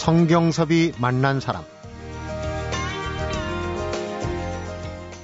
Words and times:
성경섭이 0.00 0.92
만난 0.96 1.40
사람 1.40 1.62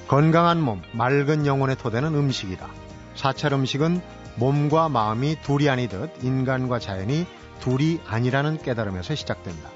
건강한 0.07 0.61
몸, 0.61 0.83
맑은 0.91 1.47
영혼의 1.47 1.77
토대는 1.77 2.13
음식이다. 2.13 2.67
사찰 3.15 3.53
음식은 3.53 4.01
몸과 4.35 4.87
마음이 4.87 5.37
둘이 5.41 5.67
아니듯 5.67 6.23
인간과 6.23 6.77
자연이 6.77 7.25
둘이 7.59 7.99
아니라는 8.05 8.59
깨달음에서 8.59 9.15
시작된다. 9.15 9.71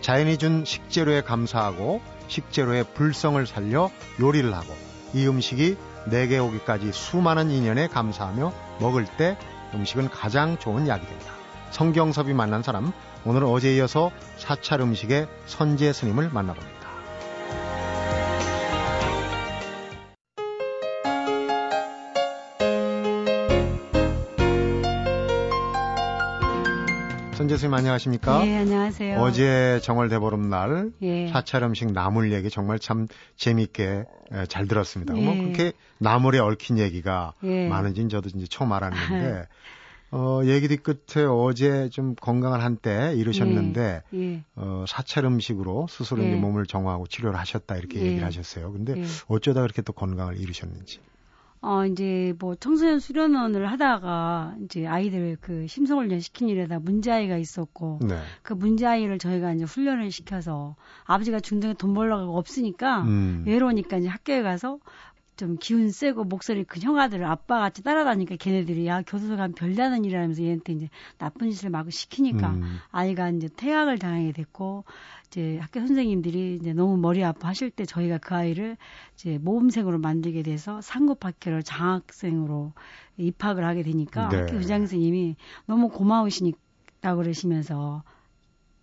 자연이 0.00 0.38
준 0.38 0.64
식재료에 0.64 1.20
감사하고 1.20 2.00
식재료의 2.28 2.84
불성을 2.94 3.46
살려 3.46 3.90
요리를 4.18 4.50
하고 4.54 4.74
이 5.12 5.26
음식이 5.26 5.76
내게 6.06 6.38
오기까지 6.38 6.92
수많은 6.92 7.50
인연에 7.50 7.88
감사하며 7.88 8.54
먹을 8.80 9.04
때 9.18 9.36
음식은 9.74 10.08
가장 10.08 10.58
좋은 10.58 10.88
약이 10.88 11.06
된다. 11.06 11.34
성경섭이 11.70 12.32
만난 12.32 12.62
사람, 12.62 12.94
오늘은 13.24 13.46
어제 13.48 13.74
이어서 13.76 14.10
사찰 14.36 14.80
음식의 14.80 15.26
선제 15.46 15.92
스님을 15.92 16.30
만나봅니다. 16.30 16.78
선재수님 27.34 27.72
안녕하십니까? 27.72 28.44
네, 28.44 28.58
안녕하세요. 28.58 29.20
어제 29.20 29.78
정월 29.84 30.08
대보름 30.08 30.50
날 30.50 30.90
예. 31.02 31.28
사찰 31.28 31.62
음식 31.62 31.92
나물 31.92 32.32
얘기 32.32 32.50
정말 32.50 32.80
참 32.80 33.06
재밌게 33.36 34.04
잘 34.48 34.66
들었습니다. 34.66 35.16
예. 35.16 35.20
뭐 35.24 35.34
그렇게 35.36 35.72
나물에 35.98 36.40
얽힌 36.40 36.78
얘기가 36.78 37.34
예. 37.44 37.68
많은지는 37.68 38.08
저도 38.08 38.28
이제 38.34 38.46
처음 38.50 38.72
알았는데 38.72 39.46
어, 40.10 40.40
얘기 40.44 40.68
뒤끝에 40.68 41.24
어제 41.24 41.88
좀 41.90 42.14
건강을 42.14 42.62
한때 42.62 43.14
이루셨는데 43.16 44.02
예. 44.14 44.44
어, 44.56 44.84
사찰 44.88 45.24
음식으로 45.24 45.86
스스로 45.88 46.22
예. 46.22 46.28
이제 46.28 46.36
몸을 46.36 46.66
정화하고 46.66 47.06
치료를 47.06 47.38
하셨다 47.38 47.76
이렇게 47.76 48.00
예. 48.00 48.06
얘기를 48.06 48.24
하셨어요. 48.24 48.72
근데 48.72 48.94
예. 48.98 49.04
어쩌다 49.26 49.60
그렇게 49.60 49.82
또 49.82 49.92
건강을 49.92 50.38
이루셨는지. 50.38 51.00
어, 51.60 51.84
이제 51.86 52.34
뭐 52.38 52.54
청소년 52.54 53.00
수련원을 53.00 53.70
하다가 53.70 54.54
이제 54.64 54.86
아이들 54.86 55.36
그 55.40 55.66
심성훈련 55.66 56.20
시킨 56.20 56.48
일에다 56.48 56.78
문제아이가 56.78 57.36
있었고 57.36 57.98
네. 58.02 58.16
그 58.42 58.52
문제아이를 58.52 59.18
저희가 59.18 59.52
이제 59.54 59.64
훈련을 59.64 60.12
시켜서 60.12 60.76
아버지가 61.04 61.40
중등에 61.40 61.74
돈 61.74 61.94
벌러가 61.94 62.30
없으니까 62.30 63.02
음. 63.02 63.42
외로우니까 63.44 63.96
이제 63.96 64.08
학교에 64.08 64.42
가서 64.42 64.78
좀 65.38 65.56
기운 65.56 65.90
세고 65.90 66.24
목소리 66.24 66.64
큰 66.64 66.82
형아들을 66.82 67.24
아빠 67.24 67.60
같이 67.60 67.82
따라다니까 67.84 68.36
걔네들이 68.36 68.86
야 68.88 69.02
교도소 69.02 69.36
가면 69.36 69.52
별다른 69.52 70.04
일이라면서 70.04 70.42
얘한테 70.42 70.72
이제 70.72 70.90
나쁜 71.16 71.50
짓을 71.50 71.70
마구 71.70 71.92
시키니까 71.92 72.50
음. 72.50 72.78
아이가 72.90 73.30
이제 73.30 73.48
퇴학을 73.56 73.98
당하게 73.98 74.32
됐고 74.32 74.84
이제 75.28 75.58
학교 75.58 75.78
선생님들이 75.78 76.56
이제 76.56 76.72
너무 76.72 76.96
머리 76.96 77.22
아파하실 77.22 77.70
때 77.70 77.84
저희가 77.84 78.18
그 78.18 78.34
아이를 78.34 78.76
이제 79.14 79.38
모범생으로 79.38 79.98
만들게 79.98 80.42
돼서 80.42 80.80
상급학교를 80.80 81.62
장학생으로 81.62 82.72
입학을 83.16 83.64
하게 83.64 83.84
되니까 83.84 84.28
네. 84.28 84.38
학교 84.38 84.56
의장 84.56 84.80
선생님이 84.80 85.36
너무 85.66 85.88
고마우시니까 85.88 87.14
그러시면서 87.14 88.02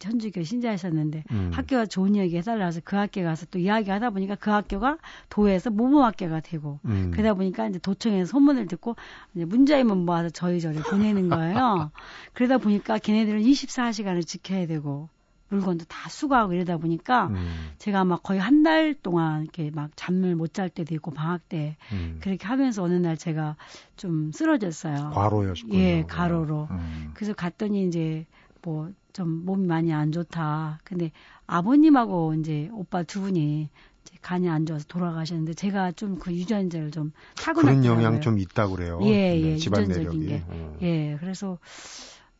천주교 0.05 0.43
신자이셨는데 0.43 1.23
음. 1.31 1.51
학교가 1.53 1.85
좋은 1.87 2.13
이야기 2.15 2.37
해달라 2.37 2.65
해서 2.65 2.79
그 2.83 2.95
학교 2.95 3.23
가서 3.23 3.45
또 3.49 3.57
이야기 3.59 3.89
하다 3.89 4.11
보니까 4.11 4.35
그 4.35 4.51
학교가 4.51 4.97
도에서 5.29 5.71
모범학교가 5.71 6.41
되고 6.41 6.79
음. 6.85 7.11
그러다 7.11 7.33
보니까 7.33 7.67
이제 7.67 7.79
도청에서 7.79 8.29
소문을 8.31 8.67
듣고 8.67 8.95
이제 9.33 9.45
문자이만 9.45 9.97
모아서 10.05 10.29
저희 10.29 10.59
저를 10.61 10.81
보내는 10.83 11.29
거예요. 11.29 11.91
그러다 12.33 12.59
보니까 12.59 12.99
걔네들은 12.99 13.41
24시간을 13.41 14.25
지켜야 14.25 14.67
되고 14.67 15.09
물건도 15.49 15.85
다 15.85 16.09
수거하고 16.09 16.53
이러다 16.53 16.77
보니까 16.77 17.27
음. 17.27 17.69
제가 17.77 18.03
막 18.03 18.23
거의 18.23 18.39
한 18.39 18.63
달 18.63 18.95
동안 18.95 19.43
이렇게 19.43 19.69
막 19.71 19.91
잠을 19.95 20.35
못 20.35 20.53
잘 20.55 20.69
때도 20.69 20.93
있고 20.95 21.11
방학 21.11 21.47
때 21.49 21.77
음. 21.91 22.17
그렇게 22.21 22.47
하면서 22.47 22.81
어느 22.81 22.93
날 22.93 23.15
제가 23.17 23.55
좀 23.95 24.31
쓰러졌어요. 24.31 25.11
과로였군요. 25.13 25.77
예, 25.77 26.03
가로로. 26.07 26.67
음. 26.71 27.11
그래서 27.13 27.33
갔더니 27.33 27.87
이제 27.87 28.25
뭐 28.63 28.89
좀 29.15 29.45
몸이 29.45 29.65
많이 29.65 29.93
안 29.93 30.11
좋다. 30.11 30.79
근데 30.83 31.11
아버님하고 31.47 32.33
이제 32.33 32.69
오빠 32.73 33.03
두 33.03 33.21
분이 33.21 33.69
이제 34.01 34.15
간이 34.21 34.49
안 34.49 34.65
좋아서 34.65 34.83
돌아가셨는데 34.89 35.53
제가 35.53 35.93
좀 35.93 36.19
그 36.19 36.33
유전자를 36.33 36.91
좀 36.91 37.13
타고났더라고요. 37.37 37.81
그런 37.83 38.03
영향 38.03 38.21
좀 38.21 38.37
있다고 38.37 38.75
그래요. 38.75 38.99
예, 39.03 39.35
네, 39.35 39.41
예, 39.41 39.53
유전적인. 39.53 40.27
게. 40.27 40.43
어. 40.49 40.77
예, 40.81 41.15
그래서 41.21 41.57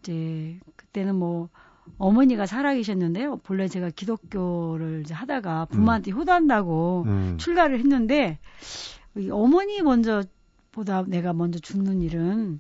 이제 0.02 0.60
그때는 0.76 1.16
뭐 1.16 1.48
어머니가 1.98 2.46
살아계셨는데요. 2.46 3.38
본래 3.38 3.70
제가 3.70 3.90
기독교를 3.90 5.04
이제 5.06 5.14
하다가 5.14 5.66
부모한테 5.66 6.12
효도한다고 6.12 7.04
음. 7.08 7.38
출가를 7.38 7.80
했는데 7.80 8.38
이 9.16 9.30
어머니 9.30 9.82
먼저 9.82 10.24
보다 10.74 11.04
내가 11.08 11.32
먼저 11.32 11.58
죽는 11.58 12.02
일은 12.02 12.60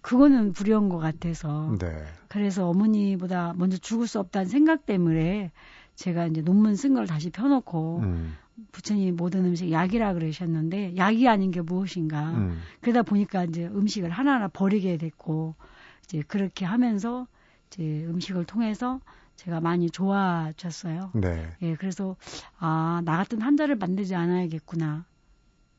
그거는 0.00 0.54
불효인 0.54 0.88
것 0.88 0.96
같아서 0.96 1.76
네. 1.78 2.06
그래서 2.28 2.68
어머니보다 2.68 3.54
먼저 3.56 3.76
죽을 3.78 4.06
수 4.06 4.18
없다는 4.20 4.48
생각 4.48 4.86
때문에 4.86 5.50
제가 5.94 6.26
이제 6.26 6.42
논문 6.42 6.76
쓴 6.76 6.94
걸 6.94 7.06
다시 7.06 7.30
펴놓고 7.30 8.00
음. 8.00 8.36
부처님이 8.72 9.12
모든 9.12 9.44
음식 9.46 9.70
약이라 9.70 10.14
그러셨는데 10.14 10.96
약이 10.96 11.28
아닌 11.28 11.50
게 11.50 11.60
무엇인가 11.60 12.30
음. 12.30 12.60
그러다 12.80 13.02
보니까 13.02 13.44
이제 13.44 13.66
음식을 13.66 14.10
하나하나 14.10 14.48
버리게 14.48 14.96
됐고 14.98 15.54
이제 16.04 16.22
그렇게 16.26 16.64
하면서 16.64 17.26
이제 17.68 18.04
음식을 18.06 18.44
통해서 18.44 19.00
제가 19.36 19.60
많이 19.60 19.88
좋아졌어요. 19.90 21.12
네. 21.14 21.46
예, 21.62 21.74
그래서 21.76 22.16
아, 22.58 23.00
나 23.04 23.16
같은 23.16 23.40
환자를 23.40 23.76
만들지 23.76 24.14
않아야겠구나. 24.16 25.04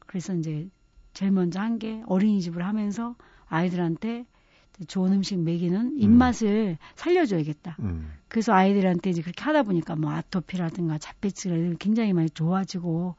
그래서 0.06 0.34
이제 0.34 0.70
제일 1.14 1.32
먼저 1.32 1.60
한 1.60 1.78
게 1.80 2.02
어린이집을 2.08 2.66
하면서 2.66 3.16
아이들한테 3.48 4.26
좋은 4.88 5.14
음식 5.14 5.38
먹이는 5.40 5.98
입맛을 5.98 6.78
살려줘야겠다. 6.96 7.78
음. 7.80 8.12
그래서 8.28 8.54
아이들한테 8.54 9.10
이제 9.10 9.22
그렇게 9.22 9.44
하다 9.44 9.64
보니까 9.64 9.96
뭐 9.96 10.12
아토피라든가 10.12 10.98
게 10.98 11.76
굉장히 11.80 12.14
많이 12.14 12.30
좋아지고 12.30 13.16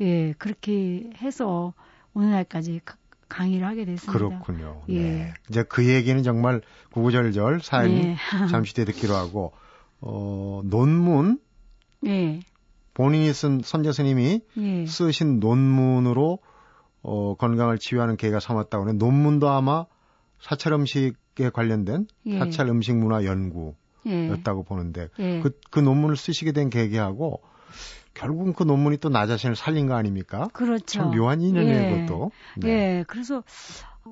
예 0.00 0.32
그렇게 0.38 1.10
해서 1.20 1.74
오늘날까지 2.14 2.80
가- 2.84 2.96
강의를 3.28 3.66
하게 3.66 3.84
됐습니다. 3.84 4.12
그렇군요. 4.12 4.82
예. 4.88 5.00
네. 5.02 5.34
이제 5.48 5.62
그 5.68 5.86
얘기는 5.88 6.22
정말 6.22 6.60
구구절절 6.92 7.60
사연이 7.62 7.94
예. 7.96 8.16
잠시 8.50 8.74
뒤에 8.74 8.84
듣기로 8.84 9.14
하고 9.14 9.52
어 10.00 10.60
논문 10.64 11.38
예, 12.06 12.40
본인이 12.94 13.32
쓴 13.32 13.60
선재 13.62 13.92
스님이 13.92 14.40
예, 14.58 14.86
쓰신 14.86 15.40
논문으로 15.40 16.38
어 17.02 17.34
건강을 17.36 17.78
치유하는 17.78 18.16
계기가 18.16 18.38
삼았다고 18.40 18.84
하는 18.84 18.98
논문도 18.98 19.48
아마 19.48 19.86
사찰 20.42 20.72
음식에 20.72 21.50
관련된 21.52 22.06
예. 22.26 22.38
사찰 22.38 22.68
음식 22.68 22.96
문화 22.96 23.24
연구였다고 23.24 24.60
예, 24.60 24.64
보는데 24.66 25.08
예. 25.20 25.40
그, 25.40 25.58
그 25.70 25.78
논문을 25.80 26.16
쓰시게 26.16 26.52
된 26.52 26.68
계기하고 26.68 27.40
결국은 28.14 28.52
그 28.52 28.64
논문이 28.64 28.98
또 28.98 29.08
나 29.08 29.26
자신을 29.26 29.56
살린 29.56 29.86
거 29.86 29.94
아닙니까? 29.94 30.48
그렇죠. 30.52 30.84
참 30.84 31.10
묘한 31.12 31.40
인연이에요, 31.40 31.74
예. 31.74 31.90
그것도. 32.04 32.30
네. 32.58 32.68
예, 32.68 33.04
그래서 33.06 33.42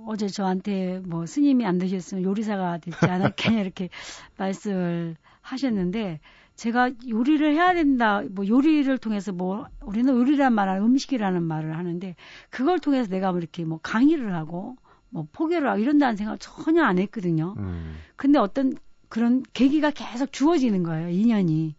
어제 0.06 0.28
저한테 0.28 1.00
뭐 1.04 1.26
스님이 1.26 1.66
안 1.66 1.78
되셨으면 1.78 2.22
요리사가 2.24 2.78
되지 2.78 2.96
않았겠냐 3.04 3.60
이렇게 3.60 3.90
말씀을 4.38 5.16
하셨는데 5.42 6.20
제가 6.54 6.90
요리를 7.08 7.54
해야 7.54 7.74
된다, 7.74 8.22
뭐 8.30 8.46
요리를 8.46 8.96
통해서 8.98 9.32
뭐 9.32 9.66
우리는 9.82 10.14
요리란 10.14 10.52
말을 10.54 10.76
음식이라는 10.82 11.42
말을 11.42 11.76
하는데 11.76 12.14
그걸 12.50 12.78
통해서 12.78 13.10
내가 13.10 13.30
뭐 13.32 13.40
이렇게 13.40 13.64
뭐 13.64 13.80
강의를 13.82 14.34
하고 14.34 14.76
뭐 15.10 15.26
포교를 15.32 15.68
하고 15.68 15.80
이런다는 15.80 16.16
생각을 16.16 16.38
전혀 16.38 16.82
안 16.82 16.98
했거든요. 16.98 17.54
음, 17.58 17.96
근데 18.16 18.38
어떤 18.38 18.74
그런 19.08 19.42
계기가 19.52 19.90
계속 19.90 20.32
주어지는 20.32 20.82
거예요. 20.82 21.08
인연이. 21.08 21.74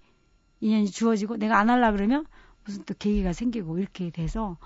인연이 0.59 0.87
주어지고 0.87 1.37
내가 1.37 1.57
안 1.57 1.69
하려 1.69 1.91
그러면 1.91 2.25
무슨 2.65 2.83
또 2.83 2.93
계기가 2.97 3.33
생기고 3.33 3.79
이렇게 3.79 4.11
돼서 4.11 4.57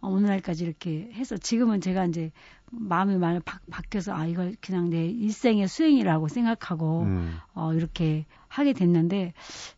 어, 0.00 0.08
오늘날까지 0.08 0.64
이렇게 0.64 1.10
해서 1.14 1.36
지금은 1.36 1.80
제가 1.80 2.04
이제 2.06 2.30
마음이 2.70 3.16
많이 3.16 3.40
바, 3.40 3.60
바뀌어서 3.70 4.14
아 4.14 4.26
이걸 4.26 4.54
그냥 4.60 4.90
내 4.90 5.06
일생의 5.06 5.68
수행이라고 5.68 6.28
생각하고 6.28 7.02
음, 7.02 7.38
어 7.54 7.72
이렇게 7.72 8.26
하게 8.48 8.72
됐는데 8.72 9.32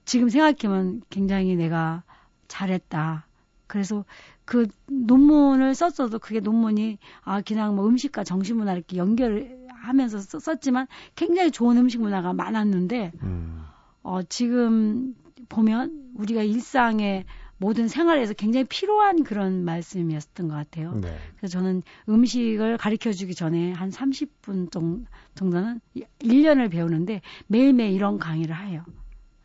지금 0.05 0.29
생각하면 0.29 1.03
굉장히 1.11 1.57
내가 1.57 2.03
잘했다. 2.49 3.27
그래서 3.71 4.05
그 4.45 4.67
논문을 4.89 5.75
썼어도 5.77 6.19
그게 6.19 6.41
논문이 6.41 6.99
아 7.23 7.41
그냥 7.41 7.77
뭐 7.77 7.87
음식과 7.87 8.25
정신문화 8.25 8.73
이렇게 8.75 8.97
연결을 8.97 9.69
하면서 9.83 10.19
썼- 10.19 10.41
썼지만 10.41 10.89
굉장히 11.15 11.51
좋은 11.53 11.77
음식 11.79 12.01
문화가 12.01 12.33
많았는데 12.33 13.13
음, 13.23 13.65
어 14.03 14.23
지금 14.25 15.15
보면 15.49 16.11
우리가 16.17 16.43
일상의 16.43 17.25
모든 17.59 17.87
생활에서 17.89 18.33
굉장히 18.35 18.65
필요한 18.65 19.23
그런 19.23 19.65
말씀이었던 19.65 20.49
것 20.49 20.55
같아요. 20.55 20.95
네. 20.95 21.17
그래서 21.37 21.59
저는 21.59 21.83
음식을 22.09 22.77
가르쳐 22.79 23.13
주기 23.13 23.35
전에 23.35 23.73
한 23.73 23.91
30분 23.91 24.73
정- 24.73 25.05
정도는 25.35 25.81
1년을 26.21 26.71
배우는데 26.71 27.21
매일매일 27.47 27.93
이런 27.93 28.19
강의를 28.19 28.57
해요. 28.67 28.83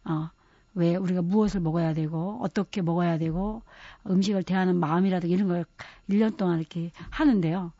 어, 0.05 0.29
왜 0.75 0.95
우리가 0.95 1.21
무엇을 1.21 1.61
먹어야 1.61 1.93
되고 1.93 2.37
어떻게 2.41 2.81
먹어야 2.81 3.17
되고 3.17 3.63
음식을 4.07 4.43
대하는 4.43 4.75
마음이라든가 4.75 5.33
이런 5.33 5.47
걸 5.47 5.65
1년 6.09 6.37
동안 6.37 6.59
이렇게 6.59 6.91
하는데요. 7.09 7.71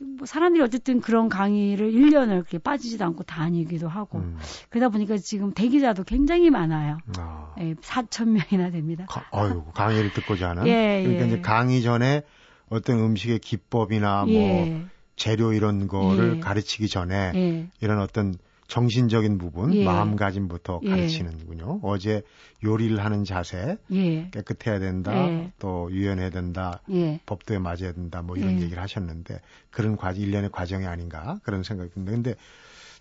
뭐 0.00 0.26
사람들이 0.26 0.62
어쨌든 0.64 1.00
그런 1.00 1.28
강의를 1.28 1.92
1년을 1.92 2.40
그렇게 2.40 2.58
빠지지도 2.58 3.04
않고 3.04 3.22
다니기도 3.24 3.88
하고 3.88 4.18
음. 4.18 4.38
그러다 4.70 4.88
보니까 4.88 5.16
지금 5.18 5.52
대기자도 5.52 6.04
굉장히 6.04 6.50
많아요. 6.50 6.98
아. 7.18 7.54
예, 7.60 7.74
4천 7.74 8.28
명이나 8.28 8.70
됩니다. 8.70 9.06
가, 9.08 9.24
아유, 9.30 9.62
강의를 9.74 10.12
듣고자 10.14 10.50
하는. 10.50 10.66
예, 10.66 11.02
그러니까 11.02 11.24
예. 11.24 11.26
이제 11.28 11.40
강의 11.40 11.82
전에 11.82 12.22
어떤 12.68 12.98
음식의 12.98 13.38
기법이나 13.40 14.24
뭐 14.24 14.34
예. 14.34 14.84
재료 15.14 15.52
이런 15.52 15.86
거를 15.86 16.36
예. 16.36 16.40
가르치기 16.40 16.88
전에 16.88 17.32
예. 17.34 17.68
이런 17.80 18.00
어떤 18.00 18.34
정신적인 18.68 19.38
부분, 19.38 19.74
예. 19.74 19.84
마음가짐부터 19.84 20.80
예. 20.84 20.88
가르치는군요. 20.90 21.80
어제 21.82 22.22
요리를 22.64 23.02
하는 23.04 23.24
자세, 23.24 23.76
예. 23.92 24.30
깨끗해야 24.30 24.78
된다, 24.78 25.12
예. 25.28 25.52
또 25.58 25.90
유연해야 25.90 26.30
된다, 26.30 26.80
예. 26.90 27.20
법도에 27.26 27.58
맞아야 27.58 27.92
된다, 27.92 28.22
뭐 28.22 28.36
이런 28.36 28.58
예. 28.58 28.62
얘기를 28.62 28.82
하셨는데 28.82 29.40
그런 29.70 29.96
과정, 29.96 30.22
일련의 30.22 30.50
과정이 30.50 30.86
아닌가 30.86 31.38
그런 31.42 31.62
생각이 31.62 31.90
듭니다. 31.90 32.12
근데 32.12 32.34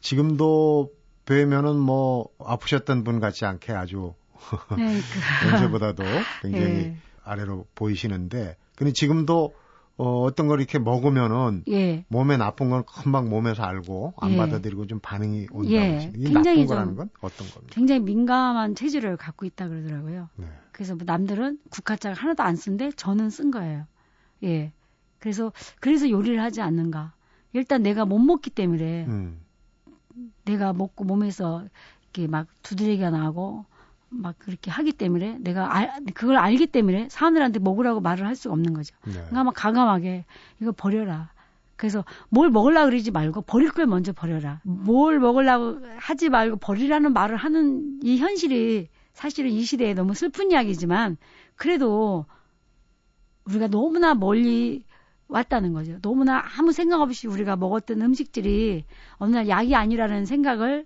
지금도 0.01 0.91
뵈면은 1.25 1.77
뭐 1.77 2.27
아프셨던 2.39 3.03
분 3.03 3.19
같지 3.19 3.45
않게 3.45 3.71
아주 3.73 4.13
네, 4.77 4.99
그 4.99 5.47
언제보다도 5.55 6.03
굉장히 6.41 6.95
아래로 7.23 7.67
보이시는데 7.75 8.55
근데 8.75 8.91
지금도 8.93 9.53
어, 10.01 10.23
어떤 10.23 10.47
걸 10.47 10.59
이렇게 10.59 10.79
먹으면은 10.79 11.63
예. 11.69 12.05
몸에 12.07 12.35
나쁜 12.35 12.71
건 12.71 12.83
금방 12.85 13.29
몸에서 13.29 13.61
알고 13.61 14.15
안 14.17 14.31
예. 14.31 14.37
받아들이고 14.37 14.87
좀 14.87 14.99
반응이 14.99 15.49
온다고 15.51 15.75
예. 15.75 16.11
이 16.15 16.31
나쁜 16.31 16.65
거라는 16.65 16.95
건 16.95 17.09
어떤 17.21 17.47
겁니까? 17.47 17.67
굉장히 17.69 18.01
민감한 18.01 18.73
체질을 18.73 19.15
갖고 19.17 19.45
있다 19.45 19.67
그러더라고요. 19.67 20.29
네. 20.37 20.47
그래서 20.71 20.95
뭐 20.95 21.03
남들은 21.05 21.59
국화차를 21.69 22.17
하나도 22.17 22.41
안 22.41 22.55
쓴데 22.55 22.93
저는 22.95 23.29
쓴 23.29 23.51
거예요. 23.51 23.85
예. 24.43 24.73
그래서 25.19 25.53
그래서 25.79 26.09
요리를 26.09 26.41
하지 26.41 26.61
않는가. 26.61 27.13
일단 27.53 27.83
내가 27.83 28.03
못 28.05 28.17
먹기 28.17 28.49
때문에 28.49 29.05
음. 29.05 29.39
내가 30.45 30.73
먹고 30.73 31.03
몸에서 31.03 31.63
이렇게 32.05 32.27
막 32.27 32.47
두드러기가 32.63 33.11
나고 33.11 33.65
막 34.11 34.35
그렇게 34.37 34.69
하기 34.69 34.91
때문에 34.91 35.37
내가 35.39 35.75
알, 35.75 35.91
그걸 36.13 36.35
알기 36.35 36.67
때문에 36.67 37.07
사람들한테 37.09 37.59
먹으라고 37.59 38.01
말을 38.01 38.27
할 38.27 38.35
수가 38.35 38.53
없는 38.53 38.73
거죠. 38.73 38.95
네. 39.05 39.13
그러니까 39.13 39.43
막 39.45 39.53
가감하게 39.55 40.25
이거 40.61 40.71
버려라. 40.71 41.31
그래서 41.77 42.03
뭘 42.29 42.51
먹으려고 42.51 42.89
그러지 42.89 43.09
말고 43.09 43.41
버릴 43.43 43.71
걸 43.71 43.87
먼저 43.87 44.11
버려라. 44.13 44.59
뭘 44.63 45.19
먹으려고 45.19 45.79
하지 45.97 46.29
말고 46.29 46.57
버리라는 46.57 47.13
말을 47.13 47.37
하는 47.37 47.99
이 48.03 48.17
현실이 48.17 48.89
사실은 49.13 49.49
이 49.49 49.63
시대에 49.63 49.93
너무 49.93 50.13
슬픈 50.13 50.51
이야기지만 50.51 51.17
그래도 51.55 52.25
우리가 53.45 53.67
너무나 53.67 54.13
멀리 54.13 54.83
왔다는 55.27 55.73
거죠. 55.73 55.99
너무나 56.01 56.43
아무 56.57 56.73
생각 56.73 57.01
없이 57.01 57.27
우리가 57.27 57.55
먹었던 57.55 58.01
음식들이 58.01 58.83
어느 59.15 59.35
날 59.35 59.47
약이 59.47 59.73
아니라는 59.73 60.25
생각을 60.25 60.85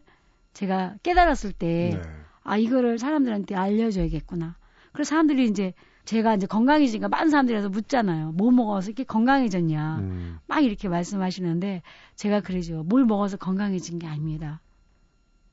제가 0.53 0.95
깨달았을 1.03 1.51
때 1.51 1.99
네. 2.01 2.24
아, 2.45 2.57
이거를 2.57 2.99
사람들한테 2.99 3.55
알려줘야겠구나. 3.55 4.55
그래서 4.93 5.09
사람들이 5.09 5.45
이제 5.45 5.73
제가 6.05 6.35
이제 6.35 6.45
건강해지니까 6.45 7.09
많은 7.09 7.31
사람들이 7.31 7.59
서 7.61 7.69
묻잖아요. 7.69 8.33
뭐 8.33 8.51
먹어서 8.51 8.89
이렇게 8.89 9.03
건강해졌냐. 9.03 9.97
음. 9.97 10.37
막 10.45 10.63
이렇게 10.63 10.87
말씀하시는데 10.87 11.81
제가 12.15 12.41
그러죠. 12.41 12.83
뭘 12.83 13.03
먹어서 13.05 13.37
건강해진 13.37 13.97
게 13.97 14.05
아닙니다. 14.05 14.61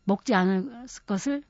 먹지 0.04 0.34
않을 0.34 0.86
것을 1.06 1.42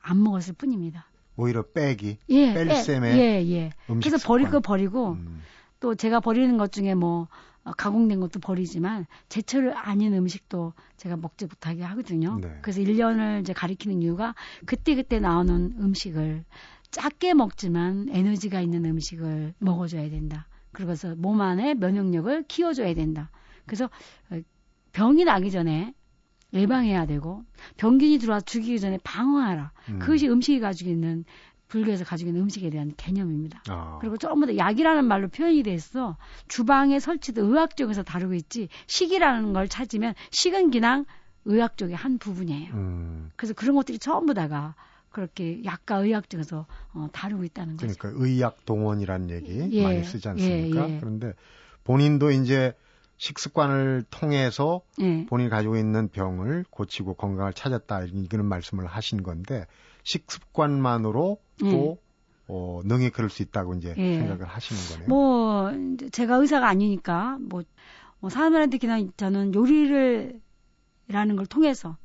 안 0.00 0.22
먹었을 0.22 0.54
뿐입니다. 0.54 1.10
오히려 1.36 1.62
빼기. 1.62 2.18
예, 2.28 2.52
뺄 2.52 2.74
셈에. 2.76 3.16
예, 3.16 3.50
예. 3.50 3.70
그래서 3.86 4.18
버릴 4.18 4.50
거 4.50 4.60
버리고 4.60 5.12
음. 5.12 5.42
또 5.80 5.94
제가 5.94 6.20
버리는 6.20 6.56
것 6.58 6.72
중에 6.72 6.94
뭐 6.94 7.22
어, 7.22 7.28
가공된 7.72 8.20
것도 8.20 8.40
버리지만 8.40 9.06
제철 9.28 9.72
아닌 9.76 10.14
음식도 10.14 10.72
제가 10.96 11.16
먹지 11.16 11.46
못하게 11.46 11.82
하거든요. 11.82 12.38
네. 12.40 12.58
그래서 12.62 12.80
1년을 12.80 13.40
이제 13.40 13.52
가리키는 13.52 14.02
이유가 14.02 14.34
그때그때 14.66 15.18
나오는 15.18 15.74
음식을 15.78 16.44
작게 16.90 17.34
먹지만 17.34 18.08
에너지가 18.10 18.60
있는 18.60 18.84
음식을 18.84 19.54
먹어줘야 19.58 20.08
된다. 20.10 20.46
그러고서 20.72 21.14
몸 21.16 21.40
안에 21.40 21.74
면역력을 21.74 22.44
키워줘야 22.48 22.94
된다. 22.94 23.30
그래서 23.64 23.86
어, 24.30 24.40
병이 24.92 25.24
나기 25.24 25.50
전에 25.50 25.94
예방해야 26.52 27.06
되고 27.06 27.44
병균이 27.76 28.18
들어와 28.18 28.40
죽이기 28.40 28.78
전에 28.80 28.98
방어하라. 29.02 29.72
음. 29.90 29.98
그것이 29.98 30.28
음식이 30.28 30.60
가지고 30.60 30.90
있는 30.90 31.24
불교에서 31.68 32.04
가지고 32.04 32.30
있는 32.30 32.42
음식에 32.42 32.70
대한 32.70 32.92
개념입니다. 32.96 33.62
아. 33.68 33.98
그리고 34.00 34.16
전부 34.16 34.46
다 34.46 34.56
약이라는 34.56 35.04
말로 35.04 35.28
표현이 35.28 35.62
돼서 35.62 36.16
주방에 36.48 37.00
설치도 37.00 37.44
의학적에서 37.44 38.02
다루고 38.02 38.34
있지 38.34 38.68
식이라는 38.86 39.52
걸 39.52 39.68
찾으면 39.68 40.14
식은 40.30 40.70
그냥 40.70 41.04
의학 41.44 41.76
적의 41.76 41.94
한 41.94 42.18
부분이에요. 42.18 42.74
음. 42.74 43.30
그래서 43.36 43.54
그런 43.54 43.76
것들이 43.76 43.98
전부 43.98 44.34
다가 44.34 44.74
그렇게 45.10 45.64
약과 45.64 45.98
의학 45.98 46.28
쪽에서 46.28 46.66
어, 46.92 47.08
다루고 47.12 47.44
있다는 47.44 47.76
거죠. 47.76 47.94
그러니까 47.98 48.24
의학 48.24 48.64
동원이라는 48.66 49.30
얘기 49.30 49.68
예, 49.72 49.82
많이 49.82 50.04
쓰지 50.04 50.28
않습니까? 50.28 50.88
예, 50.88 50.94
예. 50.94 51.00
그런데 51.00 51.32
본인도 51.84 52.32
이제 52.32 52.74
식습관을 53.16 54.04
통해서 54.10 54.82
예. 55.00 55.24
본인이 55.26 55.48
가지고 55.48 55.76
있는 55.78 56.08
병을 56.08 56.66
고치고 56.68 57.14
건강을 57.14 57.54
찾았다 57.54 58.04
이런 58.30 58.46
말씀을 58.46 58.86
하신 58.86 59.22
건데 59.22 59.66
식습관만으로 60.06 61.38
또 61.58 61.66
예. 61.66 61.96
어, 62.48 62.80
능히 62.84 63.10
그럴 63.10 63.28
수 63.28 63.42
있다고 63.42 63.74
이제 63.74 63.94
예. 63.98 64.18
생각을 64.18 64.46
하시는 64.46 64.80
거네요. 64.88 65.08
뭐 65.08 65.72
제가 66.12 66.36
의사가 66.36 66.68
아니니까 66.68 67.38
뭐, 67.40 67.62
뭐 68.20 68.30
사람들한테 68.30 68.78
그냥 68.78 69.10
저는 69.16 69.52
요리를 69.54 70.40
라는 71.08 71.36
걸 71.36 71.46
통해서 71.46 71.96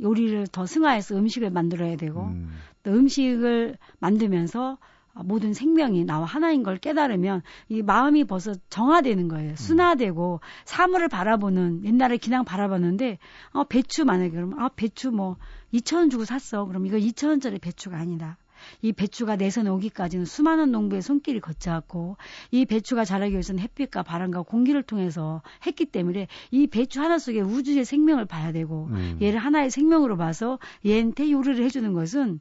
요리를 0.00 0.46
더 0.48 0.66
승화해서 0.66 1.16
음식을 1.16 1.50
만들어야 1.50 1.96
되고 1.96 2.26
음. 2.26 2.60
또 2.84 2.92
음식을 2.92 3.76
만들면서 3.98 4.78
모든 5.14 5.52
생명이 5.52 6.04
나와 6.04 6.24
하나인 6.24 6.62
걸 6.62 6.78
깨달으면 6.78 7.42
이 7.68 7.82
마음이 7.82 8.24
벌써 8.24 8.54
정화되는 8.70 9.28
거예요. 9.28 9.50
음. 9.50 9.56
순화되고 9.56 10.40
사물을 10.64 11.08
바라보는 11.08 11.84
옛날에 11.84 12.16
그냥 12.16 12.44
바라봤는데 12.44 13.18
어 13.52 13.64
배추 13.64 14.04
만약에 14.04 14.30
그러면 14.30 14.58
아 14.58 14.70
배추 14.74 15.10
뭐 15.10 15.36
2천 15.74 15.96
원 15.96 16.10
주고 16.10 16.24
샀어. 16.24 16.64
그럼 16.64 16.86
이거 16.86 16.96
2천 16.96 17.28
원짜리 17.28 17.58
배추가 17.58 17.98
아니다. 17.98 18.38
이 18.80 18.92
배추가 18.92 19.36
내선 19.36 19.66
오기까지는 19.66 20.24
수많은 20.24 20.70
농부의 20.70 21.02
손길이 21.02 21.40
거쳐왔고 21.40 22.16
이 22.52 22.64
배추가 22.64 23.04
자라기 23.04 23.32
위해서는 23.32 23.60
햇빛과 23.60 24.04
바람과 24.04 24.42
공기를 24.42 24.82
통해서 24.84 25.42
했기 25.66 25.84
때문에 25.84 26.28
이 26.52 26.66
배추 26.68 27.02
하나 27.02 27.18
속에 27.18 27.40
우주의 27.40 27.84
생명을 27.84 28.24
봐야 28.24 28.52
되고 28.52 28.88
음. 28.92 29.18
얘를 29.20 29.40
하나의 29.40 29.70
생명으로 29.70 30.16
봐서 30.16 30.58
얘한테 30.86 31.30
요리를 31.30 31.62
해주는 31.64 31.92
것은 31.92 32.40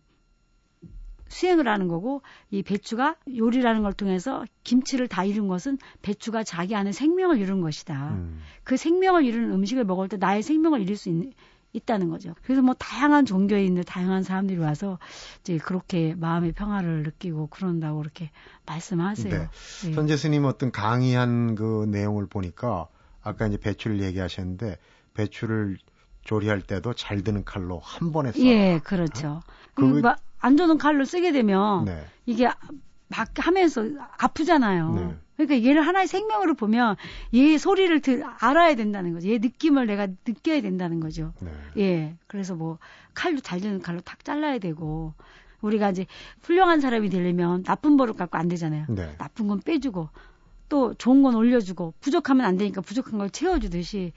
수행을 1.31 1.67
하는 1.67 1.87
거고 1.87 2.21
이 2.51 2.61
배추가 2.61 3.15
요리라는 3.35 3.81
걸 3.81 3.93
통해서 3.93 4.45
김치를 4.63 5.07
다 5.07 5.23
이룬 5.23 5.47
것은 5.47 5.77
배추가 6.01 6.43
자기 6.43 6.75
안에 6.75 6.91
생명을 6.91 7.39
이룬 7.39 7.61
것이다. 7.61 8.09
음. 8.11 8.41
그 8.63 8.77
생명을 8.77 9.25
이루는 9.25 9.51
음식을 9.53 9.85
먹을 9.85 10.09
때 10.09 10.17
나의 10.17 10.43
생명을 10.43 10.81
이룰 10.81 10.97
수 10.97 11.09
있는 11.09 11.31
있다는 11.73 12.09
거죠. 12.09 12.35
그래서 12.43 12.61
뭐 12.61 12.73
다양한 12.73 13.25
종교에 13.25 13.63
있는 13.63 13.83
다양한 13.83 14.23
사람들이 14.23 14.59
와서 14.59 14.99
이제 15.39 15.57
그렇게 15.57 16.13
마음의 16.15 16.51
평화를 16.51 17.03
느끼고 17.03 17.47
그런다고 17.47 17.99
그렇게 17.99 18.29
말씀하세요. 18.65 19.33
네. 19.33 19.47
네. 19.85 19.93
선재 19.93 20.17
스님 20.17 20.43
어떤 20.43 20.71
강의한 20.71 21.55
그 21.55 21.85
내용을 21.89 22.27
보니까 22.27 22.87
아까 23.23 23.47
이제 23.47 23.55
배추를 23.57 24.01
얘기하셨는데 24.01 24.77
배추를 25.13 25.77
조리할 26.25 26.61
때도 26.61 26.93
잘 26.93 27.23
드는 27.23 27.45
칼로 27.45 27.79
한 27.79 28.11
번에 28.11 28.33
써. 28.33 28.39
예, 28.39 28.79
그렇죠. 28.83 29.27
어? 29.27 29.39
그, 29.73 30.01
그, 30.01 30.13
안 30.41 30.57
좋은 30.57 30.77
칼로 30.77 31.05
쓰게 31.05 31.31
되면 31.31 31.85
네. 31.85 32.05
이게 32.25 32.49
막 33.07 33.29
하면서 33.35 33.85
아프잖아요. 34.17 34.93
네. 34.93 35.15
그러니까 35.37 35.67
얘를 35.67 35.85
하나의 35.85 36.07
생명으로 36.07 36.53
보면 36.55 36.95
얘 37.33 37.57
소리를 37.57 37.99
들, 38.01 38.23
알아야 38.39 38.75
된다는 38.75 39.13
거죠. 39.13 39.29
얘 39.29 39.37
느낌을 39.37 39.87
내가 39.87 40.07
느껴야 40.27 40.61
된다는 40.61 40.99
거죠. 40.99 41.33
네. 41.39 41.51
예. 41.77 42.15
그래서 42.27 42.55
뭐 42.55 42.77
칼도 43.13 43.41
잘 43.41 43.59
되는 43.59 43.81
칼로 43.81 44.01
탁 44.01 44.23
잘라야 44.23 44.59
되고 44.59 45.13
우리가 45.61 45.91
이제 45.91 46.05
훌륭한 46.41 46.79
사람이 46.79 47.09
되려면 47.09 47.63
나쁜 47.63 47.97
버릇 47.97 48.17
갖고 48.17 48.37
안 48.37 48.47
되잖아요. 48.47 48.85
네. 48.89 49.15
나쁜 49.17 49.47
건 49.47 49.61
빼주고 49.61 50.09
또 50.69 50.93
좋은 50.93 51.21
건 51.21 51.35
올려주고 51.35 51.93
부족하면 51.99 52.45
안 52.45 52.57
되니까 52.57 52.81
부족한 52.81 53.17
걸 53.17 53.29
채워주듯이 53.29 54.13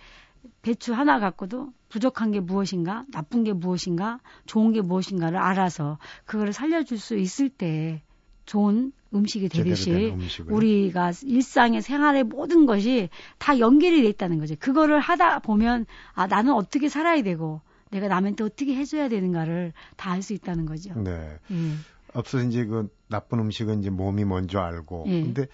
배추 0.62 0.92
하나 0.94 1.18
갖고도 1.18 1.72
부족한 1.88 2.32
게 2.32 2.40
무엇인가, 2.40 3.04
나쁜 3.12 3.44
게 3.44 3.52
무엇인가, 3.52 4.18
좋은 4.46 4.72
게 4.72 4.80
무엇인가를 4.80 5.38
알아서 5.38 5.98
그거를 6.24 6.52
살려줄 6.52 6.98
수 6.98 7.16
있을 7.16 7.48
때 7.48 8.02
좋은 8.46 8.92
음식이 9.14 9.48
되듯이 9.48 10.12
우리가 10.48 11.12
일상의 11.22 11.82
생활의 11.82 12.24
모든 12.24 12.66
것이 12.66 13.08
다 13.38 13.58
연결이 13.58 14.02
돼 14.02 14.08
있다는 14.08 14.38
거죠. 14.38 14.54
그거를 14.58 14.98
하다 14.98 15.38
보면 15.40 15.86
아 16.14 16.26
나는 16.26 16.52
어떻게 16.52 16.88
살아야 16.88 17.22
되고 17.22 17.60
내가 17.90 18.08
남한테 18.08 18.42
어떻게 18.44 18.74
해줘야 18.74 19.08
되는가를 19.08 19.72
다 19.96 20.12
알 20.12 20.22
수 20.22 20.32
있다는 20.32 20.66
거죠. 20.66 20.92
네. 21.00 21.38
예. 21.52 21.56
앞서서 22.12 22.44
이제 22.44 22.64
그 22.64 22.88
나쁜 23.08 23.38
음식은 23.38 23.80
이제 23.80 23.90
몸이 23.90 24.24
먼저 24.24 24.58
알고. 24.58 25.04
예. 25.08 25.22
근데 25.22 25.46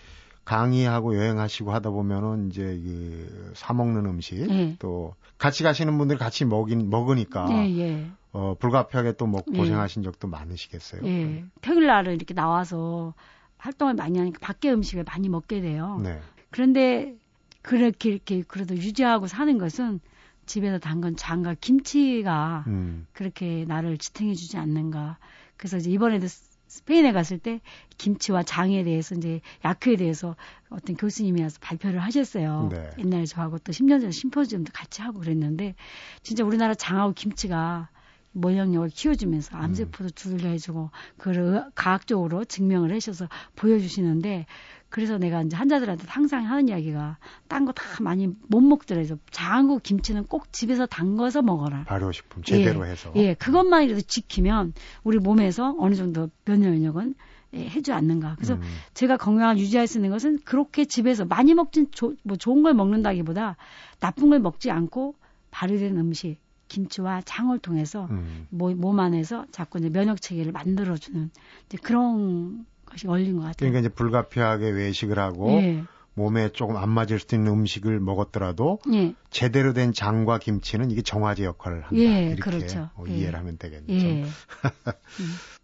강의하고 0.45 1.17
여행하시고 1.17 1.73
하다 1.73 1.91
보면은 1.91 2.49
이제 2.49 2.63
그 2.63 3.53
사 3.55 3.73
먹는 3.75 4.07
음식 4.07 4.49
예. 4.51 4.77
또 4.79 5.15
같이 5.39 5.63
가시는 5.63 5.97
분들이 5.99 6.19
같이 6.19 6.45
먹인 6.45 6.89
먹으니까 6.91 7.49
예, 7.51 7.79
예. 7.79 8.11
어 8.33 8.55
불가피하게 8.59 9.13
또먹 9.15 9.45
예. 9.53 9.57
고생하신 9.57 10.03
적도 10.03 10.29
많으시겠어요. 10.29 11.03
예. 11.05 11.45
평일 11.61 11.87
날은 11.87 12.15
이렇게 12.15 12.35
나와서 12.35 13.15
활동을 13.59 13.95
많이 13.95 14.19
하니까 14.19 14.39
밖에 14.41 14.71
음식을 14.71 15.05
많이 15.05 15.29
먹게 15.29 15.61
돼요. 15.61 15.99
네. 16.03 16.21
그런데 16.51 17.17
그렇게 17.63 18.11
이렇게 18.11 18.43
그래도 18.43 18.75
유지하고 18.77 19.27
사는 19.27 19.59
것은 19.59 20.01
집에서 20.47 20.79
담근 20.79 21.17
장과 21.17 21.55
김치가 21.61 22.65
음. 22.67 23.07
그렇게 23.13 23.65
나를 23.67 23.99
지탱해주지 23.99 24.57
않는가. 24.57 25.19
그래서 25.57 25.77
이제 25.77 25.91
이번에도 25.91 26.27
스- 26.71 26.79
스페인에 26.79 27.13
갔을 27.13 27.39
때 27.39 27.61
김치와 27.99 28.43
장에 28.45 28.85
대해서 28.85 29.15
이제 29.15 29.41
약효에 29.65 29.97
대해서 29.97 30.37
어떤 30.69 30.97
교수님이 30.97 31.43
와서 31.43 31.59
발표를 31.61 31.99
하셨어요. 32.01 32.69
네. 32.71 32.91
옛날에 32.99 33.27
저하고 33.27 33.59
또 33.59 33.73
10년 33.73 34.01
전에 34.01 34.11
심포지움도 34.13 34.73
같이 34.73 35.03
하고 35.03 35.19
그랬는데 35.21 35.75
진짜 36.23 36.45
우리나라 36.45 36.75
장하고 36.75 37.13
김치가 37.13 37.89
면역력을 38.33 38.91
키워주면서 38.91 39.57
암세포도 39.57 40.11
두들려 40.11 40.51
해주고 40.51 40.91
그걸 41.19 41.65
과학적으로 41.75 42.45
증명을 42.45 42.95
하셔서 42.95 43.29
보여주시는데 43.57 44.47
그래서 44.91 45.19
내가 45.19 45.41
이제 45.43 45.57
환자들한테 45.57 46.05
항상 46.09 46.47
하는 46.47 46.69
이야기가 46.69 47.17
딴 47.49 47.65
거 47.65 47.73
다 47.73 47.85
많이 48.03 48.29
못 48.49 48.61
먹더라도 48.61 49.17
장하고 49.31 49.79
김치는 49.79 50.25
꼭 50.27 50.53
집에서 50.53 50.85
담궈서 50.87 51.43
먹어라. 51.43 51.85
발효식품 51.85 52.43
제대로 52.43 52.85
해서. 52.85 53.13
예, 53.17 53.35
그것만이라도 53.35 54.01
지키면 54.03 54.73
우리 55.05 55.19
몸에서 55.19 55.75
어느 55.79 55.95
정도 55.95 56.29
면역력은 56.45 57.15
예, 57.55 57.65
해주지 57.69 57.93
않는가. 57.93 58.35
그래서 58.37 58.55
음. 58.55 58.63
제가 58.95 59.17
건강을 59.17 59.59
유지할 59.59 59.87
수 59.87 59.99
있는 59.99 60.11
것은 60.11 60.39
그렇게 60.45 60.85
집에서 60.85 61.25
많이 61.25 61.55
먹진 61.55 61.89
조- 61.91 62.15
뭐 62.23 62.37
좋은 62.37 62.63
걸 62.63 62.75
먹는다기보다 62.75 63.57
나쁜 64.01 64.31
걸 64.31 64.39
먹지 64.41 64.71
않고 64.71 65.15
발효된 65.51 65.97
음식, 65.99 66.37
김치와 66.69 67.23
장을 67.25 67.57
통해서 67.59 68.07
음. 68.11 68.47
모- 68.51 68.75
몸 68.75 69.01
안에서 69.01 69.47
자꾸 69.51 69.79
이제 69.79 69.89
면역 69.89 70.21
체계를 70.23 70.53
만들어주는 70.53 71.31
이제 71.67 71.79
그런 71.83 72.65
것이 72.91 73.07
걸린 73.07 73.37
것 73.37 73.43
같아요. 73.43 73.55
그러니까 73.57 73.81
이제 73.81 73.89
불가피하게 73.89 74.71
외식을 74.71 75.19
하고 75.19 75.51
예, 75.53 75.85
몸에 76.15 76.51
조금 76.51 76.77
안 76.77 76.91
맞을 76.91 77.19
수도 77.19 77.37
있는 77.37 77.53
음식을 77.53 78.01
먹었더라도 78.01 78.79
예, 78.93 79.15
제대로 79.31 79.73
된 79.73 79.93
장과 79.93 80.39
김치는 80.39 80.91
이게 80.91 81.03
정화제 81.03 81.45
역할을 81.45 81.83
한다. 81.83 81.97
예, 81.97 82.27
이렇게 82.27 82.43
그렇죠. 82.43 82.91
어, 82.95 83.05
예. 83.09 83.13
이해를 83.13 83.39
하면 83.39 83.57
되겠네요. 83.59 83.99
예. 83.99 84.27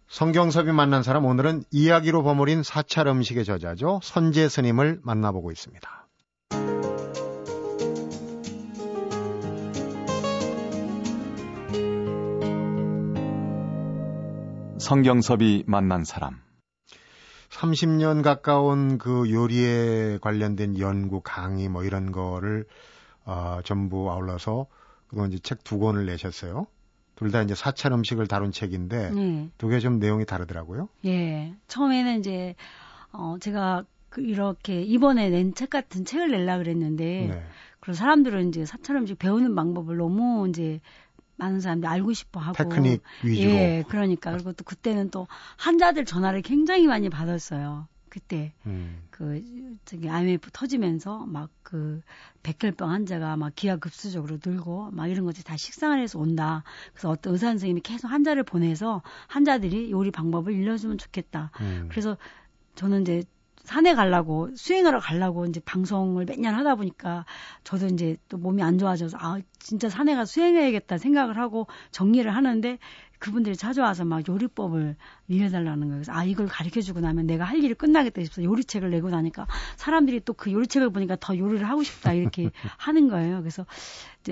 성경섭이 0.07 0.71
만난 0.71 1.03
사람 1.03 1.25
오늘은 1.25 1.63
이야기로 1.69 2.23
버무린 2.23 2.63
사찰 2.63 3.07
음식의 3.07 3.43
저자죠. 3.43 3.99
선재 4.01 4.47
스님을 4.47 5.01
만나보고 5.03 5.51
있습니다. 5.51 6.07
성경섭이 14.79 15.65
만난 15.67 16.05
사람. 16.05 16.46
30년 17.57 18.21
가까운 18.21 18.97
그 18.97 19.31
요리에 19.31 20.19
관련된 20.21 20.77
연구, 20.79 21.21
강의 21.21 21.69
뭐 21.69 21.83
이런 21.83 22.11
거를 22.11 22.65
어, 23.25 23.59
전부 23.63 24.11
아울러서 24.11 24.67
그동안 25.07 25.31
이제 25.31 25.39
책 25.41 25.63
두 25.63 25.79
권을 25.79 26.05
내셨어요. 26.05 26.67
둘 27.15 27.31
다 27.31 27.41
이제 27.41 27.55
사찰 27.55 27.91
음식을 27.93 28.27
다룬 28.27 28.51
책인데 28.51 29.11
예. 29.15 29.49
두개 29.57 29.79
좀 29.79 29.97
내용이 29.97 30.25
다르더라고요. 30.25 30.87
예. 31.05 31.55
처음에는 31.67 32.19
이제, 32.19 32.53
어, 33.11 33.37
제가 33.39 33.85
그 34.09 34.21
이렇게 34.21 34.83
이번에 34.83 35.29
낸 35.29 35.53
책 35.55 35.71
같은 35.71 36.05
책을 36.05 36.29
내려고 36.29 36.59
그랬는데, 36.63 37.27
네. 37.27 37.43
그래서 37.79 37.99
사람들은 37.99 38.49
이제 38.49 38.65
사찰 38.65 38.97
음식 38.97 39.17
배우는 39.17 39.55
방법을 39.55 39.97
너무 39.97 40.47
이제 40.47 40.79
많은 41.37 41.59
사람들이 41.61 41.87
알고 41.89 42.13
싶어 42.13 42.39
하고. 42.39 42.57
테크닉 42.57 43.01
위주로. 43.23 43.51
예, 43.51 43.83
그러니까. 43.87 44.31
그리고 44.31 44.53
또 44.53 44.63
그때는 44.63 45.09
또 45.09 45.27
환자들 45.57 46.05
전화를 46.05 46.41
굉장히 46.41 46.87
많이 46.87 47.09
받았어요. 47.09 47.87
그때. 48.09 48.53
음, 48.65 49.03
그, 49.11 49.43
저기 49.85 50.09
IMF 50.09 50.49
터지면서 50.51 51.25
막 51.25 51.49
그 51.67 51.99
백혈병 52.43 52.89
환자가 52.89 53.35
막 53.35 53.53
기하급수적으로 53.53 54.37
늘고 54.43 54.91
막 54.91 55.07
이런 55.07 55.25
것들이 55.25 55.43
다 55.43 55.57
식상을 55.57 55.99
해서 55.99 56.17
온다. 56.17 56.63
그래서 56.93 57.09
어떤 57.09 57.33
의사 57.33 57.47
선생님이 57.47 57.81
계속 57.81 58.07
환자를 58.07 58.43
보내서 58.43 59.01
환자들이 59.27 59.91
요리 59.91 60.09
방법을 60.09 60.53
일러주면 60.53 60.97
좋겠다. 60.97 61.51
음. 61.59 61.87
그래서 61.91 62.15
저는 62.75 63.01
이제 63.01 63.25
산에 63.67 63.95
가려고 63.95 64.49
수행하러 64.55 65.01
가려고 65.01 65.45
이제 65.45 65.59
방송을 65.59 66.23
매년 66.23 66.55
하다 66.55 66.75
보니까 66.75 67.25
저도 67.65 67.87
이제 67.87 68.15
또 68.29 68.37
몸이 68.37 68.63
안 68.63 68.77
좋아져서 68.77 69.17
아 69.19 69.41
진짜 69.59 69.89
산에 69.89 70.15
가서 70.15 70.31
수행해야겠다 70.31 70.97
생각을 70.97 71.37
하고 71.37 71.67
정리를 71.91 72.33
하는데 72.33 72.79
그분들이 73.19 73.55
찾아와서 73.55 74.05
막 74.05 74.27
요리법을 74.27 74.95
알려달라는 75.29 75.79
거예요. 75.87 75.93
그래서 75.95 76.11
아 76.13 76.23
이걸 76.23 76.47
가르쳐 76.47 76.81
주고 76.81 76.99
나면 76.99 77.25
내가 77.27 77.43
할 77.45 77.63
일이 77.63 77.73
끝나겠다 77.73 78.23
싶어서 78.23 78.43
요리책을 78.43 78.89
내고 78.91 79.09
나니까 79.09 79.47
사람들이 79.75 80.21
또 80.21 80.33
그 80.33 80.51
요리책을 80.51 80.91
보니까 80.91 81.17
더 81.19 81.35
요리를 81.37 81.67
하고 81.67 81.81
싶다 81.83 82.13
이렇게 82.13 82.51
하는 82.77 83.09
거예요. 83.09 83.39
그래서 83.41 83.65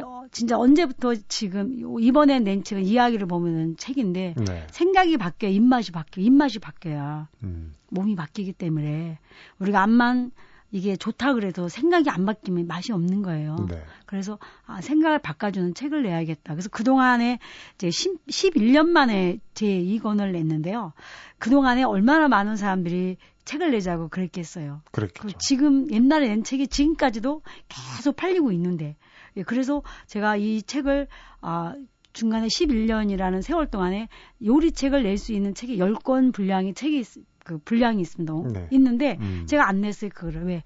어, 0.03 0.25
진짜 0.31 0.57
언제부터 0.57 1.15
지금 1.27 1.79
요- 1.81 1.99
이번에 1.99 2.39
낸 2.39 2.63
책은 2.63 2.83
이야기를 2.83 3.27
보면은 3.27 3.75
책인데 3.77 4.35
네. 4.37 4.67
생각이 4.71 5.17
바뀌어 5.17 5.49
입맛이 5.49 5.91
바뀌어 5.91 6.23
입맛이 6.23 6.59
바뀌어야 6.59 7.27
음. 7.43 7.73
몸이 7.89 8.15
바뀌기 8.15 8.53
때문에 8.53 9.17
우리가 9.59 9.81
암만 9.81 10.31
이게 10.75 10.97
좋다 10.97 11.35
그래도 11.35 11.69
생각이 11.69 12.09
안 12.09 12.25
바뀌면 12.25 12.67
맛이 12.67 12.91
없는 12.91 13.21
거예요. 13.21 13.55
네. 13.69 13.81
그래서 14.05 14.37
아, 14.65 14.81
생각을 14.81 15.19
바꿔주는 15.19 15.73
책을 15.73 16.03
내야겠다. 16.03 16.53
그래서 16.53 16.67
그동안에 16.67 17.39
이제 17.75 17.89
10, 17.89 18.25
11년 18.27 18.87
만에 18.87 19.39
제 19.53 19.67
2권을 19.67 20.33
냈는데요. 20.33 20.91
그동안에 21.39 21.83
얼마나 21.83 22.27
많은 22.27 22.57
사람들이 22.57 23.15
책을 23.45 23.71
내자고 23.71 24.09
그랬겠어요. 24.09 24.81
그 24.87 24.91
그렇겠죠. 24.91 25.37
지금 25.37 25.89
옛날에 25.91 26.27
낸 26.27 26.43
책이 26.43 26.67
지금까지도 26.67 27.41
계속 27.69 28.17
팔리고 28.17 28.51
있는데 28.51 28.97
예, 29.37 29.43
그래서 29.43 29.81
제가 30.07 30.35
이 30.35 30.61
책을 30.61 31.07
아 31.39 31.73
중간에 32.11 32.47
11년이라는 32.47 33.41
세월 33.41 33.67
동안에 33.67 34.09
요리책을 34.43 35.03
낼 35.03 35.17
수 35.17 35.31
있는 35.31 35.53
책이 35.53 35.77
10권 35.77 36.33
분량의 36.33 36.73
책이 36.73 36.99
있, 36.99 37.07
그 37.45 37.59
분량이 37.59 38.01
있습니다. 38.01 38.33
네. 38.51 38.67
있는데 38.71 39.17
음. 39.21 39.45
제가 39.47 39.69
안 39.69 39.79
냈어요. 39.79 40.09
그거를 40.13 40.45
왜 40.45 40.63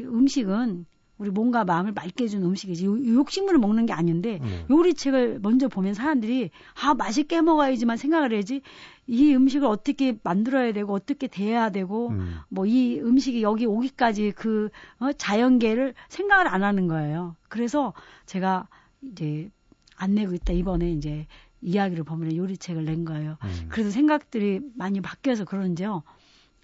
음식은 0.00 0.84
우리 1.18 1.30
몸과 1.30 1.64
마음을 1.64 1.92
맑게 1.92 2.24
해주는 2.24 2.46
음식이지 2.46 2.86
요- 2.86 3.14
욕식물을 3.14 3.58
먹는 3.58 3.84
게 3.86 3.92
아닌데 3.92 4.38
네. 4.40 4.64
요리책을 4.70 5.40
먼저 5.42 5.68
보면 5.68 5.92
사람들이 5.94 6.50
아 6.82 6.94
맛있게 6.94 7.42
먹어야지만 7.42 7.96
생각을 7.98 8.32
해야지 8.32 8.62
이 9.06 9.34
음식을 9.34 9.66
어떻게 9.66 10.16
만들어야 10.22 10.72
되고 10.72 10.92
어떻게 10.94 11.26
대해야 11.26 11.70
되고 11.70 12.08
음. 12.10 12.36
뭐이 12.48 13.00
음식이 13.00 13.42
여기 13.42 13.66
오기까지 13.66 14.32
그 14.34 14.70
어, 14.98 15.12
자연계를 15.12 15.94
생각을 16.08 16.46
안 16.48 16.62
하는 16.62 16.86
거예요. 16.86 17.36
그래서 17.48 17.92
제가 18.26 18.68
이제 19.02 19.50
안 19.96 20.14
내고 20.14 20.32
있다 20.34 20.52
이번에 20.54 20.90
이제 20.92 21.26
이야기를 21.62 22.04
보면 22.04 22.36
요리책을 22.36 22.84
낸 22.84 23.04
거예요. 23.04 23.36
음. 23.42 23.66
그래도 23.68 23.90
생각들이 23.90 24.60
많이 24.74 25.00
바뀌어서 25.00 25.44
그런지요. 25.44 26.02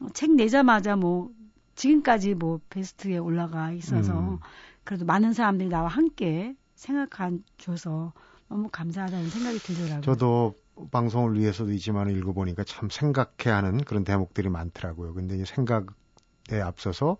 어, 0.00 0.06
책 0.14 0.34
내자마자 0.34 0.96
뭐 0.96 1.30
지금까지 1.74 2.34
뭐 2.34 2.60
베스트에 2.70 3.18
올라가 3.18 3.72
있어서 3.72 4.18
음. 4.18 4.38
그래도 4.84 5.04
많은 5.04 5.32
사람들이 5.32 5.68
나와 5.68 5.88
함께 5.88 6.54
생각한 6.74 7.42
줘서 7.58 8.12
너무 8.48 8.68
감사하다는 8.70 9.28
생각이 9.28 9.58
들더라고요. 9.58 10.00
저도 10.02 10.54
방송을 10.90 11.38
위해서도 11.38 11.72
있지만 11.72 12.10
읽어보니까 12.10 12.64
참 12.64 12.88
생각해야 12.90 13.56
하는 13.56 13.78
그런 13.78 14.04
대목들이 14.04 14.48
많더라고요. 14.48 15.14
근데 15.14 15.34
이제 15.34 15.44
생각에 15.44 16.60
앞서서 16.62 17.16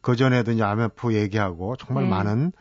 그 0.00 0.16
전에도 0.16 0.52
이제 0.52 0.62
IMF 0.62 1.12
얘기하고 1.12 1.76
정말 1.76 2.04
네. 2.04 2.10
많은 2.10 2.52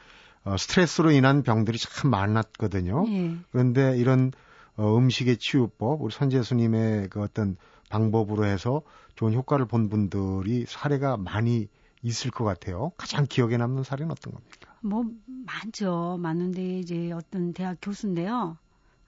어, 0.43 0.57
스트레스로 0.57 1.11
인한 1.11 1.43
병들이 1.43 1.77
참 1.77 2.11
많았거든요. 2.11 3.05
예. 3.09 3.35
그런데 3.51 3.97
이런 3.97 4.31
어, 4.79 4.97
음식의 4.97 5.37
치유법, 5.37 6.01
우리 6.01 6.13
선재수님의 6.13 7.09
그 7.09 7.21
어떤 7.21 7.57
방법으로 7.89 8.45
해서 8.45 8.81
좋은 9.15 9.33
효과를 9.33 9.65
본 9.65 9.89
분들이 9.89 10.65
사례가 10.65 11.17
많이 11.17 11.67
있을 12.01 12.31
것 12.31 12.45
같아요. 12.45 12.93
가장 12.95 13.25
기억에 13.27 13.57
남는 13.57 13.83
사례는 13.83 14.09
어떤 14.09 14.33
겁니까? 14.33 14.73
뭐 14.79 15.03
많죠. 15.25 16.17
많은데 16.21 16.79
이제 16.79 17.11
어떤 17.11 17.51
대학 17.51 17.77
교수인데요. 17.81 18.57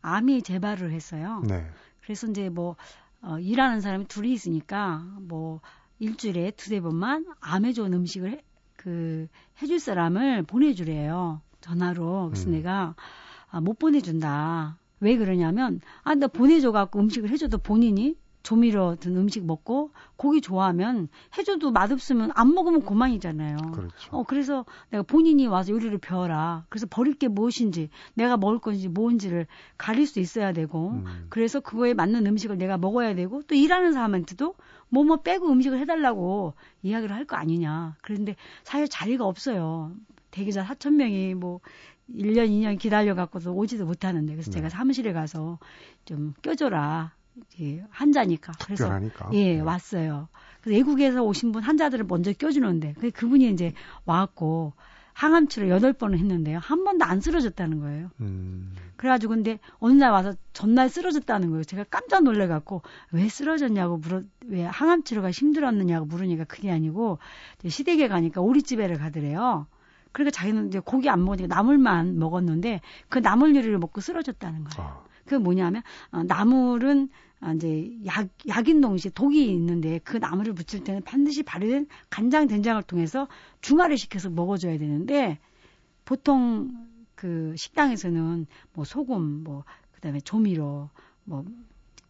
암이 0.01 0.41
재발을 0.41 0.91
했어요. 0.91 1.41
네. 1.47 1.65
그래서 2.01 2.27
이제 2.27 2.49
뭐 2.49 2.75
어, 3.21 3.39
일하는 3.39 3.79
사람이 3.79 4.09
둘이 4.09 4.33
있으니까 4.33 5.05
뭐 5.21 5.61
일주일에 5.99 6.51
두세 6.51 6.81
번만 6.81 7.25
암에 7.39 7.71
좋은 7.71 7.93
음식을 7.93 8.31
해, 8.31 8.43
그 8.75 9.29
해줄 9.61 9.79
사람을 9.79 10.43
보내주래요. 10.43 11.39
전화로. 11.61 12.31
그래서 12.31 12.49
음. 12.49 12.51
내가 12.51 12.95
아, 13.49 13.61
못 13.61 13.79
보내준다. 13.79 14.80
왜 15.01 15.17
그러냐면 15.17 15.81
아 16.03 16.15
나 16.15 16.27
보내줘 16.27 16.71
갖고 16.71 16.99
음식을 16.99 17.29
해줘도 17.29 17.57
본인이 17.57 18.15
조미료 18.43 18.95
든 18.95 19.15
음식 19.17 19.45
먹고 19.45 19.91
고기 20.15 20.41
좋아하면 20.41 21.09
해줘도 21.37 21.69
맛없으면 21.71 22.31
안 22.33 22.53
먹으면 22.55 22.81
고만이잖아요. 22.81 23.57
그렇죠. 23.71 23.93
어 24.17 24.23
그래서 24.23 24.65
내가 24.89 25.03
본인이 25.03 25.45
와서 25.45 25.71
요리를 25.73 25.95
배워라. 25.99 26.65
그래서 26.69 26.87
버릴 26.89 27.13
게 27.13 27.27
무엇인지 27.27 27.89
내가 28.15 28.37
먹을 28.37 28.57
건지 28.57 28.87
뭔지를 28.87 29.45
가릴 29.77 30.07
수 30.07 30.19
있어야 30.19 30.53
되고 30.53 30.89
음. 30.89 31.27
그래서 31.29 31.59
그거에 31.59 31.93
맞는 31.93 32.25
음식을 32.25 32.57
내가 32.57 32.79
먹어야 32.79 33.13
되고 33.13 33.43
또 33.43 33.53
일하는 33.53 33.93
사람한테도 33.93 34.55
뭐뭐 34.89 35.17
빼고 35.21 35.47
음식을 35.51 35.77
해달라고 35.79 36.55
이야기를 36.81 37.15
할 37.15 37.25
거 37.25 37.35
아니냐. 37.35 37.95
그런데 38.01 38.35
사실 38.63 38.87
자리가 38.87 39.23
없어요. 39.25 39.91
대기자 40.31 40.63
4천 40.63 40.93
명이 40.95 41.35
뭐 41.35 41.59
1년, 42.15 42.49
2년 42.49 42.77
기다려갖고도 42.79 43.53
오지도 43.53 43.85
못하는데. 43.85 44.33
그래서 44.33 44.51
네. 44.51 44.57
제가 44.57 44.69
사무실에 44.69 45.13
가서 45.13 45.59
좀 46.05 46.33
껴줘라. 46.41 47.13
예, 47.61 47.83
환자니까. 47.89 48.53
그래서 48.63 48.83
특별하니까. 48.83 49.29
예, 49.33 49.55
네. 49.55 49.59
왔어요. 49.61 50.27
그래서 50.61 50.77
외국에서 50.77 51.23
오신 51.23 51.51
분 51.51 51.63
환자들을 51.63 52.05
먼저 52.05 52.33
껴주는데, 52.33 52.95
그 52.99 53.11
그분이 53.11 53.49
이제 53.51 53.73
와갖고 54.05 54.73
항암치를 55.13 55.69
여덟 55.69 55.93
번을 55.93 56.17
했는데요. 56.17 56.59
한 56.59 56.83
번도 56.83 57.05
안 57.05 57.21
쓰러졌다는 57.21 57.79
거예요. 57.79 58.09
음. 58.21 58.73
그래가지고 58.95 59.33
근데 59.33 59.59
어느 59.79 59.93
날 59.93 60.11
와서 60.11 60.33
전날 60.53 60.89
쓰러졌다는 60.89 61.49
거예요. 61.49 61.63
제가 61.63 61.85
깜짝 61.89 62.23
놀래갖고 62.23 62.81
왜 63.11 63.27
쓰러졌냐고 63.29 63.97
물어 63.97 64.21
왜 64.47 64.63
항암 64.63 65.03
치료가 65.03 65.31
힘들었느냐고 65.31 66.05
물으니까 66.05 66.45
그게 66.45 66.71
아니고 66.71 67.19
시댁에 67.67 68.07
가니까 68.07 68.41
오리집에를 68.41 68.97
가더래요. 68.97 69.67
그러니까 70.11 70.31
자기는 70.31 70.67
이제 70.67 70.79
고기 70.79 71.09
안 71.09 71.23
먹으니까 71.23 71.47
나물만 71.53 72.19
먹었는데 72.19 72.81
그 73.09 73.19
나물 73.19 73.55
요리를 73.55 73.77
먹고 73.77 74.01
쓰러졌다는 74.01 74.63
거예요. 74.65 74.89
아, 74.89 75.03
그게 75.23 75.37
뭐냐면 75.37 75.81
어, 76.11 76.23
나물은 76.23 77.09
아, 77.39 77.53
이제 77.53 77.91
약 78.05 78.29
약인 78.47 78.81
동시에 78.81 79.11
독이 79.11 79.51
있는데 79.51 79.99
그 80.03 80.17
나물을 80.17 80.53
무칠 80.53 80.83
때는 80.83 81.01
반드시 81.03 81.43
바른 81.43 81.87
간장 82.09 82.47
된장을 82.47 82.81
통해서 82.83 83.27
중화를 83.61 83.97
시켜서 83.97 84.29
먹어줘야 84.29 84.77
되는데 84.77 85.39
보통 86.05 86.87
그 87.15 87.53
식당에서는 87.57 88.45
뭐 88.73 88.85
소금 88.85 89.43
뭐 89.43 89.63
그다음에 89.93 90.19
조미료 90.19 90.89
뭐 91.23 91.45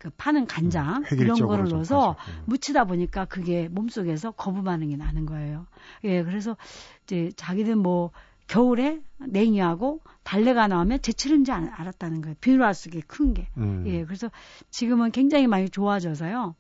그 0.01 0.09
파는 0.17 0.47
간장 0.47 1.03
음, 1.11 1.19
이런 1.19 1.37
거를 1.37 1.65
좀 1.65 1.77
넣어서. 1.77 2.15
음. 2.27 2.43
묻히다 2.47 2.85
보니까 2.85 3.25
그게 3.25 3.67
몸속에서 3.69 4.31
거부 4.31 4.63
반응이 4.63 4.97
나는 4.97 5.27
거예요. 5.27 5.67
예, 6.05 6.23
그래서 6.23 6.57
이제 7.03 7.31
자기들 7.35 7.75
뭐 7.75 8.09
겨울에 8.47 8.99
냉이하고 9.19 9.99
달래가 10.23 10.67
나오면 10.67 11.03
제철인지 11.03 11.51
알- 11.51 11.69
알았다는 11.71 12.21
거예요. 12.21 12.35
비누알 12.41 12.73
속에 12.73 13.01
큰 13.05 13.35
게. 13.35 13.47
음. 13.57 13.83
예, 13.85 14.03
그래서 14.03 14.31
지금은 14.71 15.11
굉장히 15.11 15.45
많이 15.45 15.69
좋아져서요. 15.69 16.55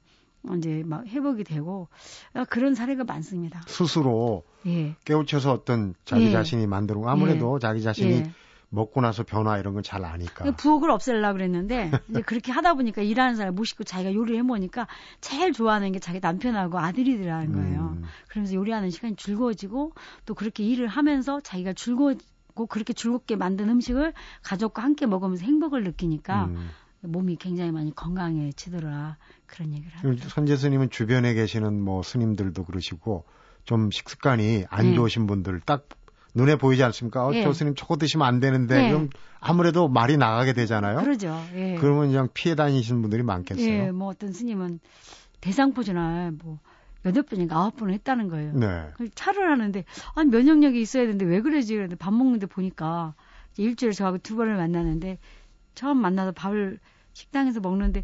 어, 0.47 0.53
이제 0.57 0.83
막 0.85 1.07
회복이 1.07 1.43
되고 1.43 1.87
아, 2.35 2.45
그런 2.45 2.75
사례가 2.75 3.05
많습니다. 3.05 3.63
스스로 3.65 4.43
예. 4.67 4.95
깨우쳐서 5.05 5.51
어떤 5.51 5.95
자기 6.05 6.25
예. 6.27 6.31
자신이 6.31 6.67
만들고 6.67 7.09
아무래도 7.09 7.57
자기 7.57 7.81
자신이 7.81 8.11
예. 8.11 8.31
먹고 8.71 9.01
나서 9.01 9.23
변화 9.23 9.57
이런 9.57 9.73
걸잘 9.73 10.03
아니까. 10.03 10.45
그 10.45 10.53
부엌을 10.53 10.89
없애려고 10.89 11.33
그랬는데 11.33 11.91
이제 12.09 12.21
그렇게 12.21 12.51
하다 12.53 12.73
보니까 12.75 13.01
일하는 13.01 13.35
사람 13.35 13.53
모시고 13.53 13.83
자기가 13.83 14.13
요리를 14.13 14.39
해 14.39 14.43
보니까 14.43 14.87
제일 15.19 15.51
좋아하는 15.51 15.91
게 15.91 15.99
자기 15.99 16.19
남편하고 16.21 16.79
아들이더라는 16.79 17.51
거예요. 17.51 17.97
음. 17.97 18.03
그러면서 18.29 18.55
요리하는 18.55 18.89
시간이 18.89 19.17
즐거워지고 19.17 19.91
또 20.25 20.33
그렇게 20.33 20.63
일을 20.63 20.87
하면서 20.87 21.41
자기가 21.41 21.73
즐거웠고 21.73 22.67
그렇게 22.67 22.93
즐겁게 22.93 23.35
만든 23.35 23.69
음식을 23.69 24.13
가족과 24.41 24.81
함께 24.83 25.05
먹으면서 25.05 25.43
행복을 25.43 25.83
느끼니까 25.83 26.45
음. 26.45 26.69
몸이 27.01 27.35
굉장히 27.37 27.71
많이 27.71 27.93
건강해지더라 27.93 29.17
그런 29.47 29.73
얘기를 29.73 29.91
음, 30.05 30.09
합니다. 30.11 30.29
선재 30.29 30.55
스님은 30.55 30.91
주변에 30.91 31.33
계시는 31.33 31.81
뭐 31.81 32.03
스님들도 32.03 32.63
그러시고 32.63 33.25
좀 33.65 33.91
식습관이 33.91 34.65
안 34.69 34.85
네. 34.85 34.95
좋으신 34.95 35.27
분들 35.27 35.59
딱 35.65 35.89
눈에 36.33 36.55
보이지 36.55 36.83
않습니까? 36.83 37.25
어, 37.25 37.31
네. 37.31 37.43
저 37.43 37.53
스님 37.53 37.75
저거 37.75 37.97
드시면 37.97 38.25
안 38.25 38.39
되는데 38.39 38.81
네. 38.81 38.89
그럼 38.89 39.09
아무래도 39.39 39.87
말이 39.87 40.17
나가게 40.17 40.53
되잖아요. 40.53 41.01
그러죠. 41.01 41.37
예. 41.55 41.75
그러면 41.79 42.07
그냥 42.07 42.29
피해 42.33 42.55
다니시는 42.55 43.01
분들이 43.01 43.23
많겠어요. 43.23 43.65
예, 43.65 43.91
뭐 43.91 44.07
어떤 44.07 44.31
스님은 44.31 44.79
대상포진을 45.41 46.31
뭐 46.43 46.59
여덟 47.05 47.23
번인가 47.23 47.57
아홉 47.57 47.75
번을 47.75 47.93
했다는 47.95 48.29
거예요. 48.29 48.53
네. 48.53 48.87
그 48.95 49.09
차를 49.13 49.49
하는데 49.49 49.83
아니 50.15 50.29
면역력이 50.29 50.79
있어야 50.79 51.03
되는데 51.03 51.25
왜 51.25 51.41
그러지? 51.41 51.75
그런데 51.75 51.95
밥 51.95 52.13
먹는데 52.13 52.45
보니까 52.45 53.15
일주일에 53.57 53.91
저하고 53.93 54.19
두 54.19 54.35
번을 54.35 54.55
만나는데 54.55 55.17
처음 55.73 55.97
만나서 55.97 56.31
밥을 56.31 56.79
식당에서 57.13 57.59
먹는데 57.59 58.03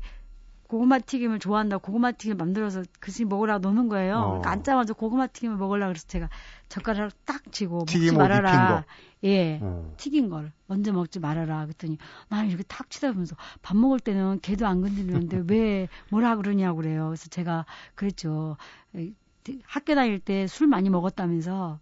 고구마 0.67 0.99
튀김을 0.99 1.39
좋아한다. 1.39 1.77
고구마 1.77 2.11
튀김 2.11 2.37
만들어서 2.37 2.83
그시 2.99 3.25
먹으라고 3.25 3.59
노는 3.67 3.87
거예요. 3.89 4.17
어. 4.17 4.27
그러니까 4.29 4.51
앉자마자 4.51 4.93
고구마 4.93 5.27
튀김을 5.27 5.57
먹으려고 5.57 5.91
그래서 5.93 6.05
제가 6.07 6.29
젓가락을 6.69 7.11
딱 7.25 7.51
쥐고 7.51 7.79
먹지 7.79 8.11
말아라. 8.11 8.81
거. 8.81 8.83
예. 9.23 9.59
어. 9.61 9.93
튀긴 9.97 10.29
걸 10.29 10.51
먼저 10.67 10.91
먹지 10.93 11.19
말아라 11.19 11.63
그랬더니 11.65 11.97
나는 12.29 12.49
이렇게 12.49 12.63
탁 12.67 12.89
치다 12.89 13.11
보면서 13.11 13.35
밥 13.61 13.75
먹을 13.77 13.99
때는 13.99 14.39
개도 14.41 14.67
안 14.67 14.81
건드리는데 14.81 15.43
왜 15.47 15.87
뭐라 16.09 16.35
그러냐고 16.35 16.77
그래요. 16.77 17.07
그래서 17.07 17.29
제가 17.29 17.65
그랬죠. 17.95 18.57
에, 18.95 19.11
학교 19.65 19.95
다닐 19.95 20.19
때 20.19 20.45
술 20.47 20.67
많이 20.67 20.89
먹었다면서 20.89 21.79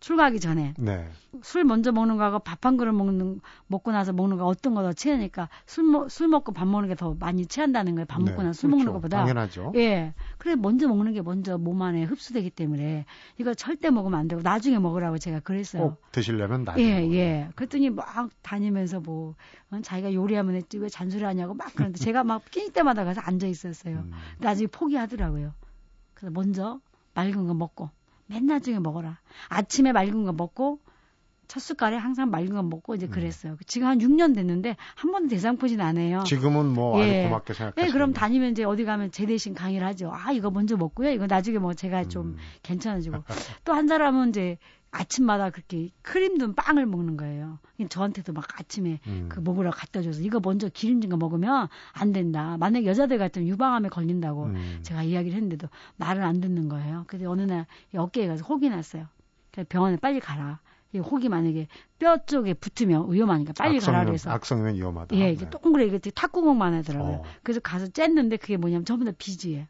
출가하기 0.00 0.38
전에 0.38 0.74
네. 0.78 1.08
술 1.42 1.64
먼저 1.64 1.90
먹는 1.92 2.16
거하고 2.16 2.38
밥 2.38 2.64
한 2.64 2.76
그릇 2.76 2.92
먹는 2.92 3.40
먹고 3.66 3.90
나서 3.92 4.12
먹는 4.12 4.36
거 4.36 4.46
어떤 4.46 4.74
거더 4.74 4.92
취하니까 4.92 5.48
술, 5.66 5.84
먹, 5.84 6.08
술 6.10 6.28
먹고 6.28 6.52
밥 6.52 6.66
먹는 6.68 6.88
게 6.88 6.94
더 6.94 7.14
많이 7.18 7.46
취한다는 7.46 7.94
거예요. 7.94 8.06
밥 8.06 8.20
먹고 8.20 8.38
네, 8.42 8.48
나서 8.48 8.52
술 8.60 8.70
먹는 8.70 8.84
그렇죠. 8.86 8.94
것보다. 9.00 9.18
당연하죠. 9.18 9.72
예. 9.76 10.14
그래 10.38 10.54
먼저 10.56 10.86
먹는 10.88 11.12
게 11.12 11.22
먼저 11.22 11.58
몸 11.58 11.82
안에 11.82 12.04
흡수되기 12.04 12.50
때문에 12.50 13.04
이거 13.38 13.54
절대 13.54 13.90
먹으면 13.90 14.18
안 14.18 14.28
되고 14.28 14.40
나중에 14.42 14.78
먹으라고 14.78 15.18
제가 15.18 15.40
그랬어요. 15.40 15.82
꼭 15.82 16.02
드시려면 16.12 16.64
나중에. 16.64 16.84
예. 16.86 17.12
예. 17.14 17.48
그랬더니 17.56 17.90
막 17.90 18.30
다니면서 18.42 19.00
뭐, 19.00 19.34
어, 19.70 19.80
자기가 19.82 20.12
요리하면 20.14 20.54
했지 20.54 20.78
왜 20.78 20.88
잔소리 20.88 21.24
하냐고 21.24 21.54
막 21.54 21.72
그러는데 21.74 21.98
제가 21.98 22.22
막 22.24 22.44
끼니 22.50 22.70
때마다 22.70 23.04
가서 23.04 23.20
앉아 23.20 23.46
있었어요. 23.46 23.98
음. 23.98 24.12
나중에 24.38 24.66
포기하더라고요. 24.68 25.52
그래서 26.14 26.32
먼저 26.32 26.80
맑은 27.14 27.46
거 27.46 27.54
먹고, 27.54 27.90
맨 28.28 28.46
나중에 28.46 28.78
먹어라. 28.78 29.18
아침에 29.48 29.92
맑은 29.92 30.24
거 30.24 30.32
먹고, 30.32 30.80
첫 31.48 31.60
숟갈에 31.60 31.96
항상 31.96 32.30
맑은 32.30 32.50
거 32.50 32.62
먹고 32.62 32.94
이제 32.94 33.06
음. 33.06 33.10
그랬어요. 33.10 33.56
지금 33.66 33.88
한 33.88 33.98
6년 33.98 34.34
됐는데 34.34 34.76
한 34.94 35.10
번도 35.10 35.28
대상포진 35.30 35.80
안 35.80 35.96
해요. 35.96 36.22
지금은 36.26 36.66
뭐 36.66 37.00
예. 37.00 37.20
아주 37.20 37.28
고맙게 37.28 37.54
생각하시는 37.54 37.86
네, 37.86 37.90
그럼 37.92 38.12
다니면 38.12 38.50
이제 38.50 38.64
어디 38.64 38.84
가면 38.84 39.12
제 39.12 39.24
대신 39.24 39.54
강의를 39.54 39.86
하죠. 39.88 40.12
아, 40.12 40.30
이거 40.32 40.50
먼저 40.50 40.76
먹고요. 40.76 41.10
이거 41.10 41.26
나중에 41.26 41.58
뭐 41.58 41.72
제가 41.72 42.04
좀 42.04 42.26
음. 42.26 42.36
괜찮아지고. 42.62 43.24
또 43.64 43.72
한 43.72 43.88
사람은 43.88 44.28
이제 44.28 44.58
아침마다 44.90 45.50
그렇게 45.50 45.90
크림 46.02 46.38
든 46.38 46.54
빵을 46.54 46.86
먹는 46.86 47.16
거예요. 47.16 47.58
저한테도 47.88 48.32
막 48.32 48.44
아침에 48.58 49.00
음. 49.06 49.26
그 49.30 49.40
먹으러 49.40 49.70
갖다 49.70 50.02
줘서 50.02 50.20
이거 50.22 50.40
먼저 50.42 50.68
기름진 50.68 51.10
거 51.10 51.16
먹으면 51.16 51.68
안 51.92 52.12
된다. 52.12 52.56
만약 52.58 52.84
여자들 52.84 53.18
같으면 53.18 53.48
유방암에 53.48 53.88
걸린다고 53.90 54.44
음. 54.44 54.78
제가 54.82 55.02
이야기를 55.02 55.36
했는데도 55.36 55.68
말을 55.96 56.22
안 56.22 56.40
듣는 56.40 56.68
거예요. 56.68 57.04
그래서 57.06 57.30
어느 57.30 57.42
날 57.42 57.66
어깨에 57.94 58.26
가서 58.26 58.44
혹이 58.44 58.70
났어요. 58.70 59.06
그래서 59.52 59.66
병원에 59.68 59.96
빨리 59.96 60.20
가라. 60.20 60.60
이 60.94 60.98
혹이 60.98 61.28
만약에 61.28 61.68
뼈 61.98 62.16
쪽에 62.24 62.54
붙으면 62.54 63.12
위험하니까 63.12 63.52
빨리 63.58 63.78
가라 63.78 64.00
악성이면- 64.02 64.06
그래서 64.06 64.30
악성이면 64.30 64.74
위험하다. 64.76 65.16
예, 65.16 65.32
이게 65.32 65.44
네. 65.44 65.50
동그랗게 65.50 65.90
이렇게 65.92 66.10
탁구공만 66.10 66.72
하더라고요. 66.72 67.16
어. 67.16 67.22
그래서 67.42 67.60
가서 67.60 67.88
쨌는데 67.88 68.38
그게 68.38 68.56
뭐냐면 68.56 68.86
전부 68.86 69.04
다 69.04 69.12
비지예요. 69.18 69.66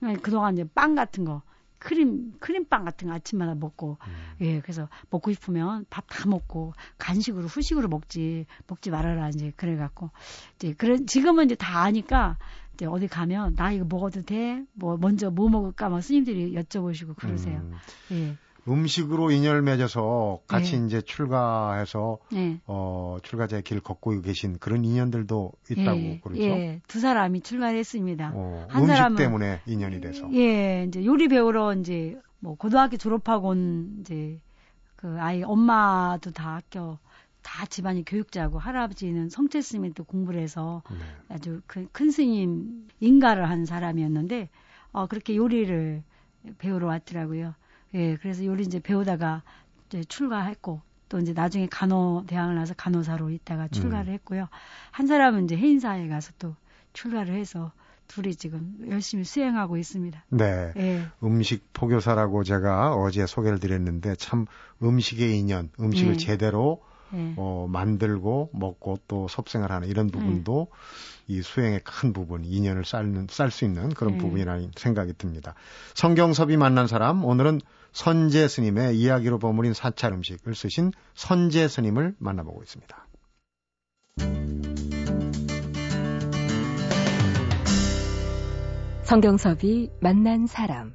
그러니까 0.00 0.22
그동안 0.22 0.54
이제 0.54 0.64
빵 0.74 0.94
같은 0.94 1.26
거, 1.26 1.42
크림, 1.82 2.32
크림빵 2.38 2.84
같은 2.84 3.08
거 3.08 3.14
아침마다 3.14 3.54
먹고, 3.54 3.98
음. 4.06 4.12
예, 4.40 4.60
그래서 4.60 4.88
먹고 5.10 5.32
싶으면 5.32 5.84
밥 5.90 6.06
다 6.08 6.28
먹고, 6.28 6.72
간식으로, 6.98 7.46
후식으로 7.48 7.88
먹지, 7.88 8.46
먹지 8.66 8.90
말아라, 8.90 9.28
이제, 9.30 9.52
그래 9.56 9.76
갖고, 9.76 10.10
이제, 10.56 10.74
그래, 10.74 10.98
지금은 11.04 11.46
이제 11.46 11.54
다 11.54 11.80
아니까, 11.82 12.38
이제 12.74 12.86
어디 12.86 13.08
가면, 13.08 13.54
나 13.56 13.72
이거 13.72 13.84
먹어도 13.88 14.22
돼? 14.22 14.64
뭐, 14.74 14.96
먼저 14.96 15.30
뭐 15.30 15.48
먹을까? 15.48 15.88
막 15.88 16.00
스님들이 16.02 16.54
여쭤보시고 16.54 17.16
그러세요. 17.16 17.60
음. 17.60 17.74
예, 18.12 18.36
음식으로 18.68 19.30
인연을 19.32 19.62
맺어서 19.62 20.40
같이 20.46 20.76
예. 20.76 20.86
이제 20.86 21.00
출가해서 21.00 22.18
예. 22.34 22.60
어 22.66 23.18
출가자의 23.22 23.62
길 23.62 23.80
걷고 23.80 24.20
계신 24.20 24.58
그런 24.58 24.84
인연들도 24.84 25.52
있다고 25.70 25.98
예, 25.98 26.20
그러죠. 26.22 26.42
예, 26.42 26.80
두 26.86 27.00
사람이 27.00 27.40
출가를 27.40 27.78
했습니다. 27.78 28.30
어, 28.34 28.66
한 28.68 28.82
음식 28.84 28.94
사람은- 28.94 29.16
때문에 29.16 29.60
인연이 29.66 30.00
돼서. 30.00 30.32
예, 30.34 30.84
이제 30.86 31.04
요리 31.04 31.28
배우러 31.28 31.74
이제 31.74 32.18
뭐 32.38 32.54
고등학교 32.54 32.96
졸업하고 32.96 33.48
온 33.48 33.96
이제 34.00 34.40
그 34.96 35.16
아이 35.18 35.42
엄마도 35.42 36.30
다 36.30 36.54
학교 36.56 36.98
다 37.42 37.66
집안이 37.66 38.04
교육자고 38.04 38.60
할아버지는 38.60 39.28
또 39.94 40.04
공부를 40.04 40.40
해서 40.40 40.82
네. 40.88 40.96
아주 41.34 41.60
그큰 41.66 42.12
스님 42.12 42.86
인가를 43.00 43.50
한 43.50 43.64
사람이었는데 43.64 44.48
어 44.92 45.06
그렇게 45.08 45.34
요리를 45.34 46.04
배우러 46.58 46.86
왔더라고요. 46.86 47.54
예, 47.94 48.16
그래서 48.16 48.44
요리 48.44 48.62
이제 48.64 48.80
배우다가 48.80 49.42
이제 49.88 50.04
출가했고 50.04 50.80
또 51.08 51.18
이제 51.18 51.32
나중에 51.32 51.66
간호 51.70 52.24
대학을 52.26 52.54
나서 52.54 52.72
간호사로 52.74 53.30
있다가 53.30 53.68
출가를 53.68 54.08
음. 54.08 54.14
했고요. 54.14 54.48
한 54.90 55.06
사람은 55.06 55.44
이제 55.44 55.56
해인사에 55.56 56.08
가서 56.08 56.32
또 56.38 56.54
출가를 56.94 57.34
해서 57.34 57.72
둘이 58.08 58.34
지금 58.34 58.76
열심히 58.88 59.24
수행하고 59.24 59.76
있습니다. 59.76 60.24
네. 60.30 60.72
네. 60.74 61.06
음식 61.22 61.72
포교사라고 61.72 62.44
제가 62.44 62.94
어제 62.94 63.26
소개를 63.26 63.58
드렸는데 63.58 64.16
참 64.16 64.46
음식의 64.82 65.38
인연, 65.38 65.70
음식을 65.80 66.12
네. 66.12 66.18
제대로 66.18 66.82
네. 67.10 67.34
어, 67.36 67.66
만들고 67.68 68.50
먹고 68.54 68.98
또 69.06 69.28
섭생을 69.28 69.70
하는 69.70 69.88
이런 69.88 70.08
부분도 70.08 70.68
이 71.28 71.42
수행의 71.42 71.80
큰 71.84 72.12
부분, 72.12 72.44
인연을 72.44 72.84
쌓는, 72.84 73.26
쌀수 73.28 73.66
있는 73.66 73.90
그런 73.90 74.16
부분이라는 74.16 74.72
생각이 74.76 75.12
듭니다. 75.18 75.54
성경섭이 75.94 76.56
만난 76.56 76.86
사람, 76.86 77.24
오늘은 77.24 77.60
선제 77.92 78.48
스님의 78.48 78.98
이야기로 78.98 79.38
버무린 79.38 79.74
사찰 79.74 80.12
음식을 80.12 80.54
쓰신 80.54 80.92
선제 81.14 81.68
스님을 81.68 82.16
만나보고 82.18 82.62
있습니다. 82.62 83.06
성경섭이 89.02 89.90
만난 90.00 90.46
사람. 90.46 90.94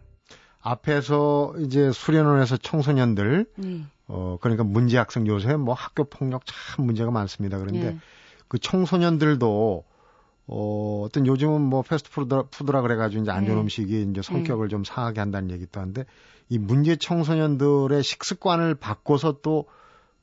앞에서 0.59 1.53
이제 1.59 1.91
수련원에서 1.91 2.57
청소년들, 2.57 3.45
네. 3.57 3.83
어, 4.07 4.37
그러니까 4.41 4.63
문제 4.63 4.97
학생 4.97 5.27
요새 5.27 5.55
뭐 5.55 5.73
학교 5.75 6.03
폭력 6.03 6.43
참 6.45 6.85
문제가 6.85 7.11
많습니다. 7.11 7.59
그런데 7.59 7.91
네. 7.91 7.99
그 8.47 8.57
청소년들도 8.57 9.83
어, 10.47 11.03
어떤 11.05 11.27
요즘은 11.27 11.61
뭐 11.61 11.81
패스트푸드라 11.81 12.43
푸드라 12.49 12.81
그래가지고 12.81 13.23
이제 13.23 13.31
안 13.31 13.45
좋은 13.45 13.55
네. 13.55 13.61
음식이 13.61 14.07
이제 14.09 14.21
성격을 14.21 14.67
네. 14.67 14.71
좀 14.71 14.83
상하게 14.83 15.19
한다는 15.19 15.51
얘기도 15.51 15.79
하는데 15.79 16.05
이 16.49 16.57
문제 16.57 16.95
청소년들의 16.95 18.03
식습관을 18.03 18.75
바꿔서 18.75 19.39
또, 19.41 19.65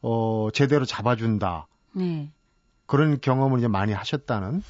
어, 0.00 0.48
제대로 0.52 0.84
잡아준다. 0.84 1.66
네. 1.92 2.30
그런 2.86 3.20
경험을 3.20 3.58
이제 3.58 3.68
많이 3.68 3.92
하셨다는 3.92 4.62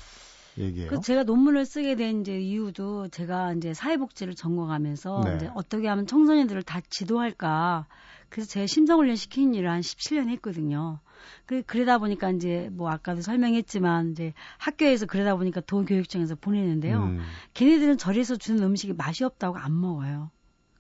얘기예요. 0.59 0.91
그 0.91 1.01
제가 1.01 1.25
논문을 1.25 1.67
쓰게 1.67 1.97
된 1.97 2.21
이제 2.21 2.39
이유도 2.39 3.09
제가 3.09 3.53
이제 3.55 3.75
사회복지를 3.75 4.35
전공하면서 4.35 5.23
네. 5.25 5.37
이제 5.37 5.51
어떻게 5.55 5.89
하면 5.89 6.07
청소년들을 6.07 6.63
다 6.63 6.81
지도할까. 6.89 7.87
그래서 8.29 8.49
제 8.49 8.67
심성훈련 8.67 9.17
시키는 9.17 9.55
일을 9.55 9.71
한 9.71 9.81
17년 9.81 10.29
했거든요. 10.31 11.01
그, 11.47 11.63
그러다 11.63 11.99
보니까 11.99 12.31
이제 12.31 12.69
뭐 12.73 12.91
아까도 12.91 13.23
설명했지만 13.23 14.13
이제 14.13 14.35
학교에서 14.59 15.07
그러다 15.07 15.37
보니까 15.37 15.61
도교육청에서 15.61 16.37
보내는데요. 16.37 17.03
음. 17.03 17.21
걔네들은 17.55 17.99
절에서 17.99 18.37
주는 18.37 18.63
음식이 18.63 18.95
맛이 18.95 19.25
없다고 19.25 19.57
안 19.57 19.81
먹어요. 19.81 20.31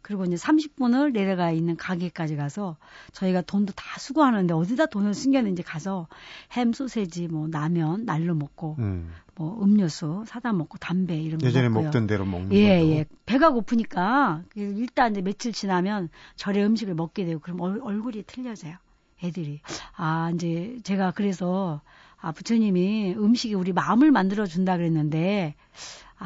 그리고 0.04 0.24
이제 0.26 0.36
30분을 0.36 1.12
내려가 1.12 1.50
있는 1.50 1.76
가게까지 1.76 2.36
가서 2.36 2.76
저희가 3.12 3.40
돈도 3.40 3.72
다 3.72 3.98
수고하는데 3.98 4.52
어디다 4.52 4.86
돈을 4.86 5.14
숨겼는지 5.14 5.62
가서 5.62 6.08
햄, 6.52 6.74
소세지, 6.74 7.26
뭐 7.26 7.48
라면 7.50 8.04
날로 8.04 8.34
먹고 8.34 8.76
음. 8.80 9.10
뭐 9.34 9.58
음료수 9.64 10.24
사다 10.26 10.52
먹고 10.52 10.76
담배 10.76 11.16
이런 11.16 11.38
거 11.38 11.46
예전에 11.46 11.70
먹고요. 11.70 11.84
먹던 11.84 12.06
대로 12.06 12.26
먹는 12.26 12.52
예. 12.52 12.82
예. 12.82 13.06
배가 13.24 13.50
고프니까 13.50 14.42
일단 14.54 15.12
이제 15.12 15.22
며칠 15.22 15.54
지나면 15.54 16.10
절의 16.36 16.64
음식을 16.66 16.94
먹게 16.94 17.24
되고 17.24 17.40
그럼 17.40 17.62
얼, 17.62 17.80
얼굴이 17.82 18.24
틀려져요. 18.26 18.76
애들이. 19.22 19.62
아, 19.96 20.30
이제 20.34 20.78
제가 20.84 21.12
그래서 21.12 21.80
아, 22.20 22.32
부처님이 22.32 23.14
음식이 23.16 23.54
우리 23.54 23.72
마음을 23.72 24.10
만들어 24.10 24.44
준다 24.44 24.76
그랬는데 24.76 25.54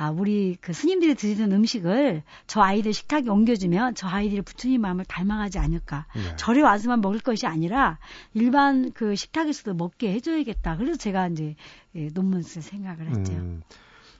아, 0.00 0.10
우리 0.10 0.56
그 0.60 0.72
스님들이 0.72 1.16
드시는 1.16 1.50
음식을 1.50 2.22
저 2.46 2.60
아이들 2.60 2.92
식탁에 2.92 3.28
옮겨주면 3.28 3.96
저 3.96 4.06
아이들이 4.06 4.42
부처님 4.42 4.80
마음을 4.80 5.04
닮아가지 5.04 5.58
않을까. 5.58 6.06
네. 6.14 6.36
절에 6.36 6.62
와서만 6.62 7.00
먹을 7.00 7.18
것이 7.18 7.48
아니라 7.48 7.98
일반 8.32 8.92
그 8.92 9.16
식탁에서도 9.16 9.74
먹게 9.74 10.12
해줘야겠다. 10.12 10.76
그래서 10.76 10.96
제가 10.96 11.26
이제 11.26 11.56
예, 11.96 12.08
논문 12.10 12.42
쓸 12.42 12.62
생각을 12.62 13.08
했죠. 13.08 13.32
음, 13.32 13.62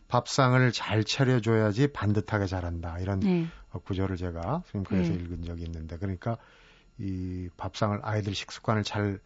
밥상을 0.09 0.73
잘 0.73 1.05
차려줘야지 1.05 1.93
반듯하게 1.93 2.47
자란다. 2.47 2.99
이런 2.99 3.21
네. 3.21 3.47
구절을 3.85 4.17
제가 4.17 4.65
스님께서 4.73 5.13
네. 5.13 5.15
읽은 5.15 5.45
적이 5.45 5.63
있는데 5.63 5.97
그러니까 5.97 6.39
이 6.99 7.49
밥상을 7.57 8.01
아이들 8.03 8.35
식습관을 8.35 8.83
잘 8.83 9.21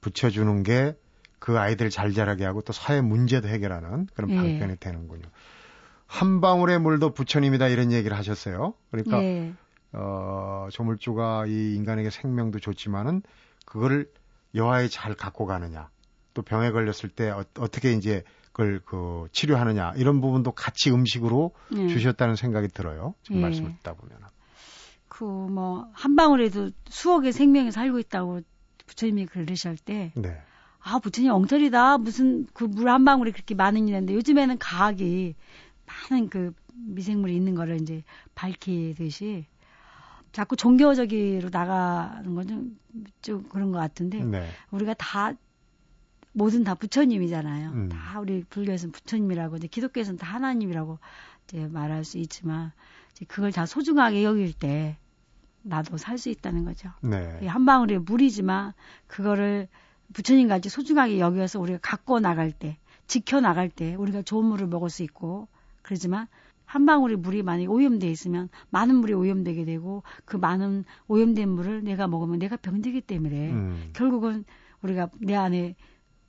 붙여주는 0.00 0.64
게 0.64 0.96
그 1.44 1.58
아이들 1.58 1.90
잘 1.90 2.14
자라게 2.14 2.46
하고 2.46 2.62
또 2.62 2.72
사회 2.72 3.02
문제도 3.02 3.46
해결하는 3.46 4.06
그런 4.14 4.30
네. 4.30 4.36
방편이 4.36 4.76
되는군요. 4.80 5.28
한 6.06 6.40
방울의 6.40 6.80
물도 6.80 7.14
부처님이다 7.14 7.68
이런 7.68 7.92
얘기를 7.92 8.16
하셨어요. 8.16 8.74
그러니까 8.90 9.18
네. 9.20 9.52
어, 9.92 10.68
조물주가 10.70 11.46
이 11.46 11.74
인간에게 11.74 12.10
생명도 12.10 12.58
좋지만은 12.60 13.22
그거를 13.66 14.10
여하에 14.54 14.88
잘 14.88 15.14
갖고 15.14 15.46
가느냐, 15.46 15.88
또 16.34 16.42
병에 16.42 16.70
걸렸을 16.70 17.08
때 17.14 17.30
어, 17.30 17.44
떻게 17.54 17.92
이제 17.92 18.22
그걸 18.52 18.80
그 18.84 19.26
치료하느냐 19.32 19.94
이런 19.96 20.20
부분도 20.20 20.52
같이 20.52 20.90
음식으로 20.92 21.52
네. 21.72 21.88
주셨다는 21.88 22.36
생각이 22.36 22.68
들어요. 22.68 23.14
지금 23.22 23.36
네. 23.38 23.42
말씀을 23.42 23.72
듣다 23.78 23.94
보면. 23.94 24.18
그 25.08 25.24
뭐 25.24 25.88
한 25.92 26.16
방울에도 26.16 26.70
수억의 26.88 27.32
생명이 27.32 27.70
살고 27.70 27.98
있다고 28.00 28.40
부처님이 28.86 29.26
그러실 29.26 29.76
때. 29.76 30.12
네. 30.16 30.36
아, 30.80 30.98
부처님 30.98 31.30
엉터리다. 31.32 31.98
무슨 31.98 32.46
그 32.52 32.66
물 32.66 32.88
한 32.88 33.04
방울이 33.04 33.32
그렇게 33.32 33.54
많은 33.54 33.88
일인데 33.88 34.14
요즘에는 34.14 34.58
과학이 34.58 35.34
많은 35.86 36.28
그 36.28 36.52
미생물이 36.74 37.34
있는 37.34 37.54
거를 37.54 37.80
이제 37.80 38.02
밝히듯이 38.34 39.46
자꾸 40.32 40.56
종교적으로 40.56 41.48
나가는 41.50 42.34
건좀 42.34 42.78
좀 43.22 43.48
그런 43.48 43.70
것 43.70 43.78
같은데 43.78 44.24
네. 44.24 44.48
우리가 44.70 44.94
다 44.94 45.32
모든 46.32 46.64
다 46.64 46.74
부처님이잖아요. 46.74 47.70
음. 47.70 47.88
다 47.88 48.18
우리 48.18 48.42
불교에서는 48.42 48.90
부처님이라고 48.92 49.56
이제 49.56 49.68
기독교에서는 49.68 50.18
다 50.18 50.26
하나님이라고 50.34 50.98
이제 51.44 51.68
말할 51.68 52.04
수 52.04 52.18
있지만 52.18 52.72
이제 53.12 53.24
그걸 53.26 53.52
다 53.52 53.66
소중하게 53.66 54.24
여길 54.24 54.52
때 54.52 54.98
나도 55.62 55.96
살 55.96 56.18
수 56.18 56.28
있다는 56.28 56.64
거죠. 56.64 56.90
네. 57.00 57.46
한 57.46 57.64
방울의 57.64 58.00
물이지만 58.00 58.72
그거를 59.06 59.68
부처님 60.12 60.48
같이 60.48 60.68
소중하게 60.68 61.20
여겨서 61.20 61.60
우리가 61.60 61.78
갖고 61.80 62.20
나갈 62.20 62.52
때, 62.52 62.78
지켜 63.06 63.40
나갈 63.40 63.70
때 63.70 63.94
우리가 63.94 64.22
좋은 64.22 64.44
물을 64.44 64.66
먹을 64.66 64.90
수 64.90 65.02
있고 65.02 65.48
그러지만 65.84 66.26
한 66.64 66.86
방울의 66.86 67.18
물이 67.18 67.42
만약에 67.44 67.66
오염돼 67.68 68.10
있으면 68.10 68.48
많은 68.70 68.96
물이 68.96 69.12
오염되게 69.12 69.64
되고 69.64 70.02
그 70.24 70.36
많은 70.36 70.84
오염된 71.06 71.48
물을 71.48 71.84
내가 71.84 72.08
먹으면 72.08 72.40
내가 72.40 72.56
병들기 72.56 73.02
때문에 73.02 73.50
음. 73.52 73.90
결국은 73.92 74.44
우리가 74.82 75.10
내 75.20 75.36
안에 75.36 75.76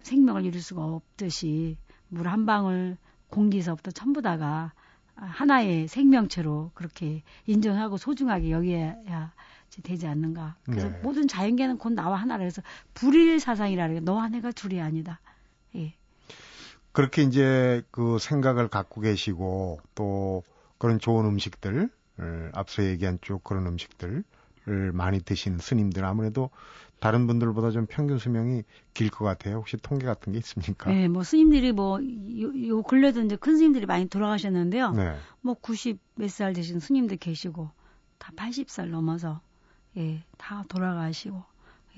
생명을 0.02 0.46
이룰 0.46 0.62
수가 0.62 0.84
없듯이 0.84 1.78
물 2.10 2.28
한 2.28 2.46
방울 2.46 2.98
공기서부터 3.30 3.92
전부 3.92 4.22
다가 4.22 4.74
하나의 5.16 5.88
생명체로 5.88 6.72
그렇게 6.74 7.24
인정하고 7.48 7.98
소중하게 7.98 8.52
여겨야 8.52 9.34
되지 9.84 10.08
않는가. 10.08 10.58
그래서 10.66 10.90
네. 10.90 11.00
모든 11.02 11.28
자연계는 11.28 11.78
곧 11.78 11.94
나와 11.94 12.18
하나라 12.18 12.44
해서 12.44 12.62
불이 12.94 13.40
사상이라 13.40 13.88
그래. 13.88 14.00
너와 14.02 14.30
내가 14.30 14.52
둘이 14.52 14.80
아니다. 14.82 15.20
예. 16.96 17.02
그렇게 17.02 17.24
이제 17.24 17.84
그 17.92 18.18
생각을 18.20 18.68
갖고 18.70 19.02
계시고 19.02 19.80
또 19.96 20.44
그런 20.78 21.00
좋은 21.00 21.26
음식들, 21.26 21.90
앞서 22.54 22.84
얘기한 22.84 23.20
쭉 23.22 23.44
그런 23.44 23.68
음식들을 23.68 24.24
많이 24.94 25.20
드신 25.20 25.58
스님들 25.60 26.06
아무래도 26.06 26.50
다른 27.00 27.28
분들보다 27.28 27.72
좀 27.72 27.86
평균 27.88 28.18
수명이 28.18 28.64
길 28.94 29.10
것 29.10 29.26
같아요. 29.26 29.58
혹시 29.58 29.78
통계 29.78 30.06
같은 30.06 30.32
게 30.34 30.40
있습니까? 30.40 30.90
네, 30.90 31.08
뭐 31.08 31.24
스님들이 31.24 31.72
뭐요 31.74 32.82
근래도 32.84 33.22
이제 33.22 33.36
큰 33.36 33.58
스님들이 33.58 33.86
많이 33.86 34.08
돌아가셨는데요. 34.08 34.92
네. 34.94 35.16
뭐90 35.44 35.98
몇 36.16 36.30
살 36.30 36.54
되신 36.54 36.80
스님들 36.80 37.18
계시고 37.18 37.70
다 38.18 38.32
80살 38.36 38.88
넘어서 38.88 39.42
예, 39.98 40.24
다 40.38 40.64
돌아가시고 40.70 41.44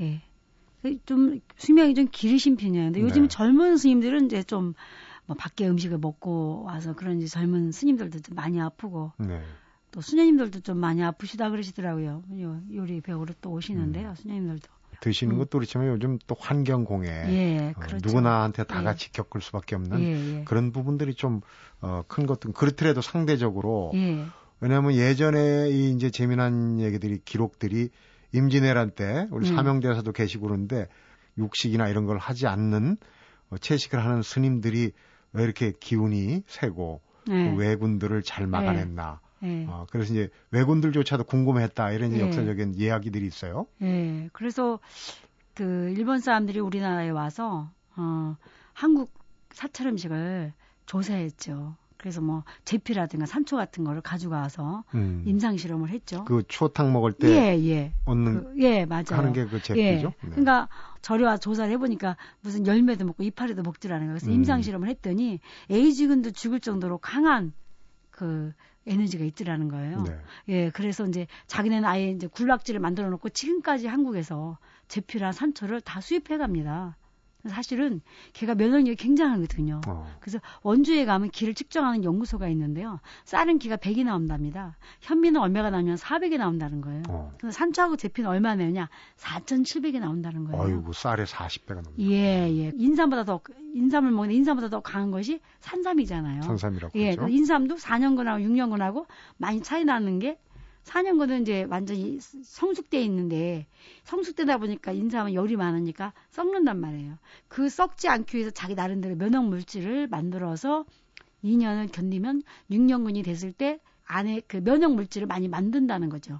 예. 0.01 0.21
좀 1.05 1.39
수명이 1.57 1.93
좀 1.95 2.07
길으신 2.11 2.57
편이에요. 2.57 2.85
근데 2.85 3.01
요즘 3.01 3.23
네. 3.23 3.27
젊은 3.27 3.77
스님들은 3.77 4.25
이제 4.25 4.43
좀 4.43 4.73
뭐 5.27 5.35
밖에 5.35 5.67
음식을 5.67 5.99
먹고 5.99 6.63
와서 6.63 6.95
그런지 6.95 7.27
젊은 7.27 7.71
스님들도 7.71 8.21
좀 8.21 8.35
많이 8.35 8.59
아프고 8.59 9.11
네. 9.17 9.41
또 9.91 10.01
수녀님들도 10.01 10.61
좀 10.61 10.77
많이 10.77 11.03
아프시다 11.03 11.49
그러시더라고요. 11.49 12.23
요, 12.41 12.61
요리 12.73 13.01
배우러 13.01 13.33
또 13.41 13.51
오시는데요. 13.51 14.09
음. 14.09 14.15
수녀님들도. 14.15 14.67
드시는 15.01 15.35
음. 15.35 15.37
것도 15.39 15.59
그렇지만 15.59 15.87
요즘 15.89 16.17
또 16.25 16.35
환경 16.39 16.83
공해 16.83 17.09
예, 17.09 17.69
어, 17.69 17.79
그렇죠. 17.79 17.97
누구나한테 18.03 18.63
다 18.63 18.79
예. 18.79 18.83
같이 18.83 19.11
겪을 19.11 19.41
수밖에 19.41 19.75
없는 19.75 19.99
예, 19.99 20.39
예. 20.39 20.43
그런 20.43 20.71
부분들이 20.71 21.13
좀큰 21.13 21.43
어, 21.81 22.03
것도 22.07 22.53
그렇더라도 22.53 23.01
상대적으로 23.01 23.91
예. 23.93 24.25
왜냐하면 24.59 24.95
예전에 24.95 25.69
이 25.69 25.91
이제 25.91 26.09
재미난 26.09 26.79
얘기들이 26.79 27.19
기록들이 27.23 27.89
임진왜란 28.33 28.91
때 28.91 29.27
우리 29.31 29.49
음. 29.49 29.55
사명대사도 29.55 30.11
계시고 30.11 30.47
그러는데 30.47 30.87
육식이나 31.37 31.87
이런 31.87 32.05
걸 32.05 32.17
하지 32.17 32.47
않는 32.47 32.97
어, 33.49 33.57
채식을 33.57 34.03
하는 34.03 34.21
스님들이 34.21 34.91
왜 35.33 35.43
이렇게 35.43 35.73
기운이 35.79 36.43
세고 36.47 37.01
네. 37.27 37.49
그 37.49 37.55
왜군들을 37.57 38.23
잘 38.23 38.47
막아냈나. 38.47 39.19
네. 39.39 39.65
어, 39.69 39.85
그래서 39.91 40.13
이제 40.13 40.29
왜군들조차도 40.51 41.25
궁금했다 41.25 41.91
이런 41.91 42.11
네. 42.11 42.21
역사적인 42.21 42.73
이야기들이 42.75 43.25
있어요. 43.25 43.67
네. 43.77 44.29
그래서 44.33 44.79
그 45.53 45.93
일본 45.95 46.19
사람들이 46.19 46.59
우리나라에 46.59 47.09
와서 47.09 47.69
어 47.95 48.35
한국 48.73 49.11
사찰 49.51 49.87
음식을 49.87 50.53
조사했죠. 50.85 51.75
그래서 51.97 52.21
뭐 52.21 52.43
제피라든가 52.63 53.25
산초 53.25 53.55
같은 53.55 53.83
거를 53.83 54.01
가져가서 54.01 54.83
음. 54.93 55.23
임상 55.25 55.57
실험을 55.57 55.89
했죠. 55.89 56.23
그 56.25 56.43
추어탕 56.47 56.93
먹을 56.93 57.11
때 57.11 57.27
예, 57.29 57.67
예. 57.67 57.93
얻는 58.05 58.43
그, 58.43 58.53
예, 58.63 58.85
맞아요. 58.85 59.05
하는 59.11 59.33
게그 59.33 59.55
예. 59.55 59.59
제피죠. 59.59 60.13
네. 60.21 60.29
그러니까 60.29 60.69
저리 61.01 61.23
와 61.23 61.37
조사를 61.37 61.71
해 61.71 61.77
보니까 61.77 62.17
무슨 62.41 62.67
열매도 62.67 63.05
먹고 63.05 63.23
이파리도 63.23 63.63
먹지라는 63.63 64.07
거예요. 64.07 64.19
그래서 64.19 64.31
음. 64.31 64.35
임상 64.35 64.61
실험을 64.61 64.87
했더니 64.89 65.39
에이즈근도 65.69 66.31
죽을 66.31 66.59
정도로 66.59 66.99
강한 66.99 67.53
그 68.11 68.53
에너지가 68.85 69.25
있더라는 69.25 69.67
거예요. 69.67 70.03
네. 70.03 70.17
예, 70.47 70.69
그래서 70.69 71.05
이제 71.05 71.27
자기네는 71.47 71.85
아예 71.85 72.09
이제 72.11 72.27
굴락지를 72.27 72.79
만들어 72.79 73.09
놓고 73.09 73.29
지금까지 73.29 73.87
한국에서 73.87 74.57
제피랑 74.87 75.33
산초를 75.33 75.81
다 75.81 75.99
수입해 75.99 76.37
갑니다. 76.37 76.95
사실은 77.49 78.01
걔가 78.33 78.55
면역력이 78.55 78.95
굉장하거든요. 78.95 79.81
어. 79.87 80.07
그래서 80.19 80.39
원주에 80.63 81.05
가면 81.05 81.29
기를 81.29 81.53
측정하는 81.53 82.03
연구소가 82.03 82.47
있는데요. 82.49 82.99
쌀은 83.25 83.59
기가 83.59 83.77
100이 83.77 84.03
나온답니다. 84.03 84.77
현미는 85.01 85.39
얼마가 85.39 85.69
나오면 85.69 85.95
400이 85.95 86.37
나온다는 86.37 86.81
거예요. 86.81 87.03
어. 87.09 87.31
그래서 87.37 87.57
산초하고 87.57 87.95
제피는 87.97 88.29
얼마 88.29 88.55
나오냐? 88.55 88.89
4,700이 89.17 89.99
나온다는 89.99 90.45
거예요. 90.45 90.61
아이고 90.61 90.93
쌀에 90.93 91.23
40배가 91.23 91.75
넘는 91.75 91.99
예, 91.99 92.49
예. 92.49 92.71
인삼보다 92.75 93.23
더 93.25 93.41
인삼을 93.73 94.11
먹는 94.11 94.33
인삼보다 94.35 94.69
더 94.69 94.81
강한 94.81 95.11
것이 95.11 95.39
산삼이잖아요. 95.59 96.41
산삼이라고 96.41 96.99
예, 96.99 97.15
그러죠. 97.15 97.21
그 97.21 97.29
인삼도 97.29 97.75
4년근하고 97.75 98.43
6년근하고 98.45 99.05
많이 99.37 99.61
차이 99.61 99.85
나는 99.85 100.19
게 100.19 100.39
4년근은 100.87 101.41
이제 101.41 101.67
완전히 101.69 102.19
성숙돼 102.19 103.01
있는데 103.03 103.67
성숙되다 104.05 104.57
보니까 104.57 104.91
인삼은 104.93 105.33
열이 105.33 105.57
많으니까 105.57 106.13
썩는단 106.31 106.79
말이에요. 106.79 107.17
그 107.47 107.69
썩지 107.69 108.07
않기 108.07 108.37
위해서 108.37 108.51
자기 108.51 108.73
나름대로 108.73 109.15
면역 109.15 109.45
물질을 109.45 110.07
만들어서 110.07 110.85
2년을 111.43 111.91
견디면 111.91 112.41
6년근이 112.71 113.23
됐을 113.23 113.51
때 113.51 113.79
안에 114.05 114.41
그 114.47 114.63
면역 114.63 114.95
물질을 114.95 115.27
많이 115.27 115.47
만든다는 115.47 116.09
거죠. 116.09 116.39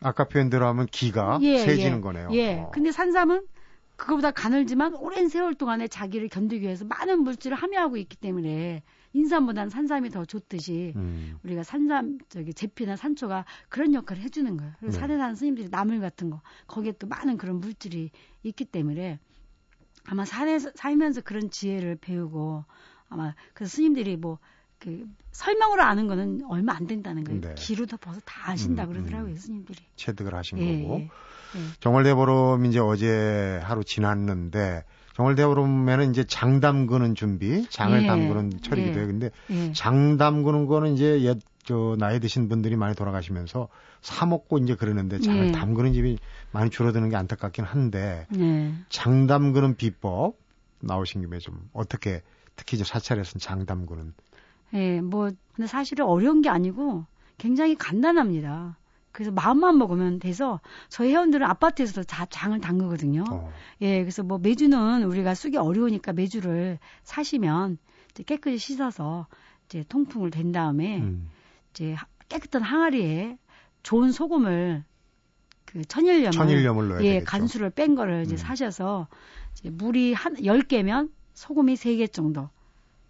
아까 0.00 0.24
표현대로 0.24 0.66
하면 0.68 0.86
기가 0.86 1.38
예, 1.42 1.58
세지는 1.58 1.98
예. 1.98 2.00
거네요. 2.00 2.28
예. 2.32 2.54
어. 2.54 2.70
근데 2.72 2.92
산삼은 2.92 3.46
그거보다 3.96 4.30
가늘지만 4.30 4.94
오랜 4.94 5.28
세월 5.28 5.54
동안에 5.54 5.88
자기를 5.88 6.28
견디기 6.28 6.62
위해서 6.62 6.84
많은 6.84 7.22
물질을 7.22 7.56
함유하고 7.56 7.96
있기 7.96 8.16
때문에 8.16 8.82
인삼보다는 9.14 9.70
산삼이 9.70 10.10
더 10.10 10.24
좋듯이 10.24 10.92
음. 10.96 11.38
우리가 11.42 11.62
산삼 11.62 12.18
저기 12.28 12.52
제피나 12.52 12.96
산초가 12.96 13.46
그런 13.68 13.94
역할을 13.94 14.22
해주는 14.22 14.56
거예요. 14.56 14.72
그리고 14.78 14.92
네. 14.92 14.98
산에 14.98 15.16
사는 15.16 15.34
스님들이 15.34 15.68
나물 15.70 16.00
같은 16.00 16.28
거 16.28 16.42
거기에 16.66 16.92
또 16.92 17.06
많은 17.06 17.38
그런 17.38 17.58
물질이 17.60 18.10
있기 18.42 18.64
때문에 18.66 19.18
아마 20.04 20.24
산에서 20.24 20.70
살면서 20.74 21.22
그런 21.22 21.50
지혜를 21.50 21.96
배우고 21.96 22.64
아마 23.08 23.34
그 23.54 23.66
스님들이 23.66 24.16
뭐 24.16 24.38
그 24.78 25.06
설명으로 25.32 25.82
아는 25.82 26.06
거는 26.06 26.42
얼마 26.48 26.74
안 26.74 26.86
된다는 26.86 27.24
거예요. 27.24 27.40
네. 27.40 27.54
기로 27.56 27.86
덮어서 27.86 28.20
다 28.24 28.52
아신다 28.52 28.84
음, 28.84 28.92
그러더라고요, 28.92 29.32
음. 29.32 29.36
스님들이. 29.36 29.78
체득을 29.96 30.34
하신 30.34 30.58
예, 30.58 30.82
거고. 30.82 31.00
예. 31.00 31.02
예. 31.04 31.60
정월대보름 31.80 32.66
이제 32.66 32.78
어제 32.78 33.60
하루 33.62 33.84
지났는데 33.84 34.84
정월대보름에는 35.14 36.10
이제 36.10 36.24
장 36.24 36.60
담그는 36.60 37.14
준비, 37.14 37.66
장을 37.70 38.02
예, 38.02 38.06
담그는 38.06 38.60
철이기도 38.62 38.96
예. 38.96 38.98
해요. 38.98 39.06
근데 39.06 39.30
예. 39.50 39.72
장 39.72 40.18
담그는 40.18 40.66
거는 40.66 40.94
이제 40.94 41.22
옛, 41.22 41.38
저, 41.64 41.96
나이 41.98 42.20
드신 42.20 42.48
분들이 42.48 42.76
많이 42.76 42.94
돌아가시면서 42.94 43.68
사 44.02 44.26
먹고 44.26 44.58
이제 44.58 44.74
그러는데 44.74 45.18
장을 45.18 45.48
예. 45.48 45.52
담그는 45.52 45.94
집이 45.94 46.18
많이 46.52 46.70
줄어드는 46.70 47.08
게 47.08 47.16
안타깝긴 47.16 47.64
한데 47.64 48.26
네. 48.30 48.74
장 48.88 49.26
담그는 49.26 49.76
비법 49.76 50.36
나오신 50.80 51.22
김에 51.22 51.38
좀 51.38 51.68
어떻게 51.72 52.22
특히 52.54 52.76
이제 52.76 52.84
사찰에서는 52.84 53.40
장 53.40 53.66
담그는 53.66 54.14
예, 54.74 55.00
뭐, 55.00 55.30
근데 55.54 55.66
사실은 55.66 56.04
어려운 56.06 56.42
게 56.42 56.48
아니고 56.48 57.06
굉장히 57.38 57.74
간단합니다. 57.76 58.78
그래서 59.12 59.30
마음만 59.30 59.78
먹으면 59.78 60.18
돼서 60.18 60.60
저희 60.90 61.10
회원들은 61.12 61.46
아파트에서도 61.46 62.02
다 62.04 62.26
장을 62.28 62.58
담그거든요. 62.60 63.24
어, 63.30 63.50
예, 63.80 64.00
그래서 64.00 64.22
뭐 64.22 64.36
매주는 64.38 65.04
우리가 65.04 65.34
쓰기 65.34 65.56
어려우니까 65.56 66.12
매주를 66.12 66.78
사시면 67.02 67.78
이제 68.10 68.22
깨끗이 68.22 68.58
씻어서 68.58 69.26
이제 69.66 69.84
통풍을 69.88 70.30
된 70.30 70.52
다음에 70.52 70.98
음, 70.98 71.30
이제 71.70 71.94
하- 71.94 72.06
깨끗한 72.28 72.60
항아리에 72.62 73.38
좋은 73.82 74.12
소금을 74.12 74.84
그 75.64 75.82
천일염을 75.84 76.32
천일염을 76.32 76.88
넣어야 76.88 77.00
예, 77.02 77.08
되겠죠. 77.14 77.24
간수를 77.26 77.70
뺀 77.70 77.94
거를 77.94 78.22
이제 78.24 78.34
음. 78.34 78.36
사셔서 78.36 79.08
이제 79.58 79.70
물이 79.70 80.12
한 80.12 80.34
10개면 80.34 81.10
소금이 81.32 81.74
3개 81.74 82.12
정도 82.12 82.50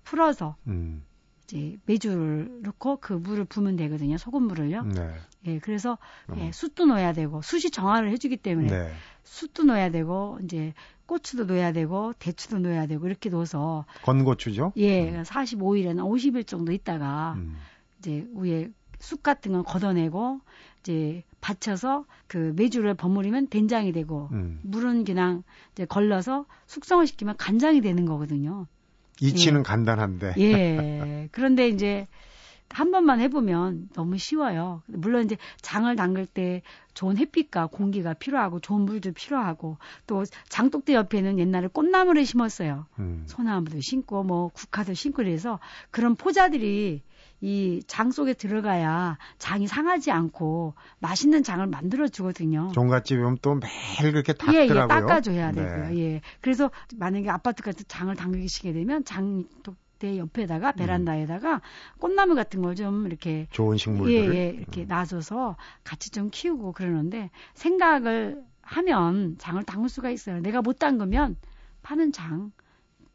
풀어서 0.04 0.54
음, 0.68 1.02
이제 1.46 1.78
메주를 1.86 2.60
넣고 2.62 2.98
그 3.00 3.12
물을 3.12 3.44
부으면 3.44 3.76
되거든요. 3.76 4.18
소금물을요. 4.18 4.82
네, 4.82 5.14
예, 5.46 5.58
그래서 5.60 5.96
음. 6.30 6.38
예, 6.38 6.52
숯도 6.52 6.86
넣어야 6.86 7.12
되고 7.12 7.40
숯이 7.40 7.70
정화를 7.70 8.10
해주기 8.10 8.36
때문에 8.36 8.68
네, 8.68 8.92
숯도 9.22 9.64
넣어야 9.64 9.90
되고 9.90 10.38
이제 10.42 10.74
고추도 11.06 11.44
넣어야 11.44 11.72
되고 11.72 12.12
대추도 12.18 12.58
넣어야 12.58 12.86
되고 12.86 13.06
이렇게 13.06 13.30
넣어서 13.30 13.84
건고추죠. 14.02 14.72
예, 14.76 15.22
45일에나 15.22 16.04
50일 16.04 16.46
정도 16.46 16.72
있다가 16.72 17.34
음, 17.36 17.56
이제 18.00 18.26
위에 18.34 18.70
쑥 18.98 19.22
같은 19.22 19.52
건 19.52 19.62
걷어내고 19.62 20.40
이제 20.80 21.22
받쳐서 21.40 22.06
그 22.26 22.54
메주를 22.56 22.94
버무리면 22.94 23.48
된장이 23.48 23.92
되고 23.92 24.28
음. 24.32 24.58
물은 24.64 25.04
그냥 25.04 25.44
이제 25.72 25.84
걸러서 25.84 26.46
숙성을 26.66 27.06
시키면 27.06 27.36
간장이 27.36 27.82
되는 27.82 28.04
거거든요. 28.04 28.66
이치는 29.20 29.62
간단한데 29.62 30.34
예. 30.38 31.28
그런데 31.32 31.68
이제 31.68 32.06
한 32.68 32.90
번만 32.90 33.20
해보면 33.20 33.90
너무 33.94 34.18
쉬워요. 34.18 34.82
물론 34.86 35.24
이제 35.24 35.36
장을 35.62 35.94
담글 35.94 36.26
때 36.26 36.62
좋은 36.94 37.16
햇빛과 37.16 37.68
공기가 37.68 38.12
필요하고 38.12 38.60
좋은 38.60 38.82
물도 38.82 39.12
필요하고 39.12 39.78
또 40.06 40.24
장독대 40.48 40.94
옆에는 40.94 41.38
옛날에 41.38 41.68
꽃나무를 41.68 42.26
심었어요. 42.26 42.86
음, 42.98 43.24
소나무도 43.26 43.80
심고 43.80 44.24
뭐 44.24 44.48
국화도 44.48 44.94
심고 44.94 45.16
그래서 45.16 45.58
그런 45.90 46.16
포자들이 46.16 47.02
이 47.40 47.82
장 47.86 48.10
속에 48.10 48.32
들어가야 48.34 49.18
장이 49.38 49.66
상하지 49.66 50.10
않고 50.10 50.74
맛있는 51.00 51.42
장을 51.42 51.66
만들어 51.66 52.08
주거든요. 52.08 52.70
종갓집에 52.72 53.20
오면 53.20 53.38
또 53.42 53.54
매일 53.54 54.12
그렇게 54.12 54.32
예, 54.52 54.62
예, 54.64 54.66
닦더라고요. 54.68 55.06
닦아줘야 55.06 55.52
네. 55.52 55.62
되고요. 55.64 55.98
예. 56.00 56.20
그래서 56.40 56.70
만약에 56.96 57.28
아파트 57.28 57.62
같은 57.62 57.84
장을 57.88 58.14
담그시게 58.14 58.72
되면 58.72 59.04
장독대 59.04 60.16
옆에다가 60.18 60.72
베란다에다가 60.72 61.60
꽃나무 61.98 62.34
같은 62.34 62.62
걸 62.62 62.74
좀 62.74 63.06
이렇게 63.06 63.46
좋은 63.50 63.76
식물들을 63.76 64.34
예, 64.34 64.38
예, 64.38 64.48
이렇게 64.50 64.82
음. 64.82 64.88
놔줘서 64.88 65.56
같이 65.84 66.10
좀 66.10 66.30
키우고 66.30 66.72
그러는데 66.72 67.30
생각을 67.54 68.42
하면 68.62 69.36
장을 69.38 69.62
담글 69.62 69.88
수가 69.88 70.10
있어요. 70.10 70.40
내가 70.40 70.62
못 70.62 70.78
담그면 70.78 71.36
파는 71.82 72.12
장, 72.12 72.50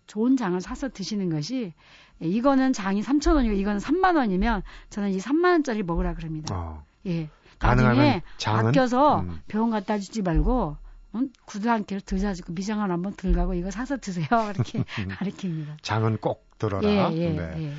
좋은 0.07 0.37
장을 0.37 0.59
사서 0.61 0.89
드시는 0.89 1.29
것이 1.29 1.55
예, 1.65 1.73
이거는 2.21 2.73
장이 2.73 3.01
3천 3.01 3.35
원이고 3.35 3.55
이거는 3.55 3.79
3만 3.79 4.15
원이면 4.15 4.63
저는 4.89 5.11
이 5.11 5.17
3만 5.17 5.45
원짜리 5.51 5.83
먹으라 5.83 6.13
그럽니다. 6.13 6.55
어, 6.55 6.83
예. 7.07 7.29
가능하면 7.59 8.21
장은 8.37 8.67
아껴서 8.67 9.21
음. 9.21 9.39
병원 9.47 9.69
갖다 9.71 9.97
주지 9.99 10.21
말고 10.21 10.77
응? 11.15 11.29
구두 11.45 11.69
한 11.69 11.85
개를 11.85 12.01
드셔가지고 12.01 12.53
미장을 12.53 12.89
한번 12.89 13.13
들가고 13.15 13.53
이거 13.53 13.69
사서 13.69 13.97
드세요. 13.97 14.27
이렇게 14.55 14.83
가르칩니다. 15.17 15.77
장은 15.81 16.17
꼭 16.17 16.47
들어라. 16.57 16.87
예, 16.87 17.11
예, 17.17 17.29
네. 17.29 17.53
예. 17.57 17.73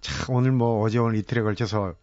참 0.00 0.34
오늘 0.34 0.52
뭐 0.52 0.82
어제 0.82 0.98
오늘 0.98 1.16
이틀에 1.18 1.42
걸쳐서 1.42 1.94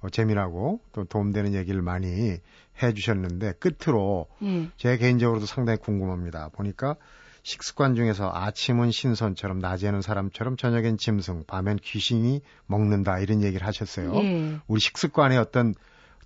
어, 0.00 0.08
재미나고 0.10 0.80
또 0.92 1.04
도움되는 1.04 1.54
얘기를 1.54 1.80
많이 1.80 2.38
해주셨는데 2.82 3.54
끝으로 3.54 4.26
예. 4.42 4.68
제 4.76 4.96
개인적으로도 4.98 5.46
상당히 5.46 5.78
궁금합니다. 5.78 6.50
보니까 6.50 6.96
식습관 7.46 7.94
중에서 7.94 8.28
아침은 8.34 8.90
신선처럼 8.90 9.60
낮에는 9.60 10.02
사람처럼 10.02 10.56
저녁엔 10.56 10.98
짐승, 10.98 11.44
밤엔 11.46 11.78
귀신이 11.80 12.40
먹는다 12.66 13.20
이런 13.20 13.40
얘기를 13.40 13.64
하셨어요. 13.64 14.16
예. 14.16 14.58
우리 14.66 14.80
식습관의 14.80 15.38
어떤 15.38 15.72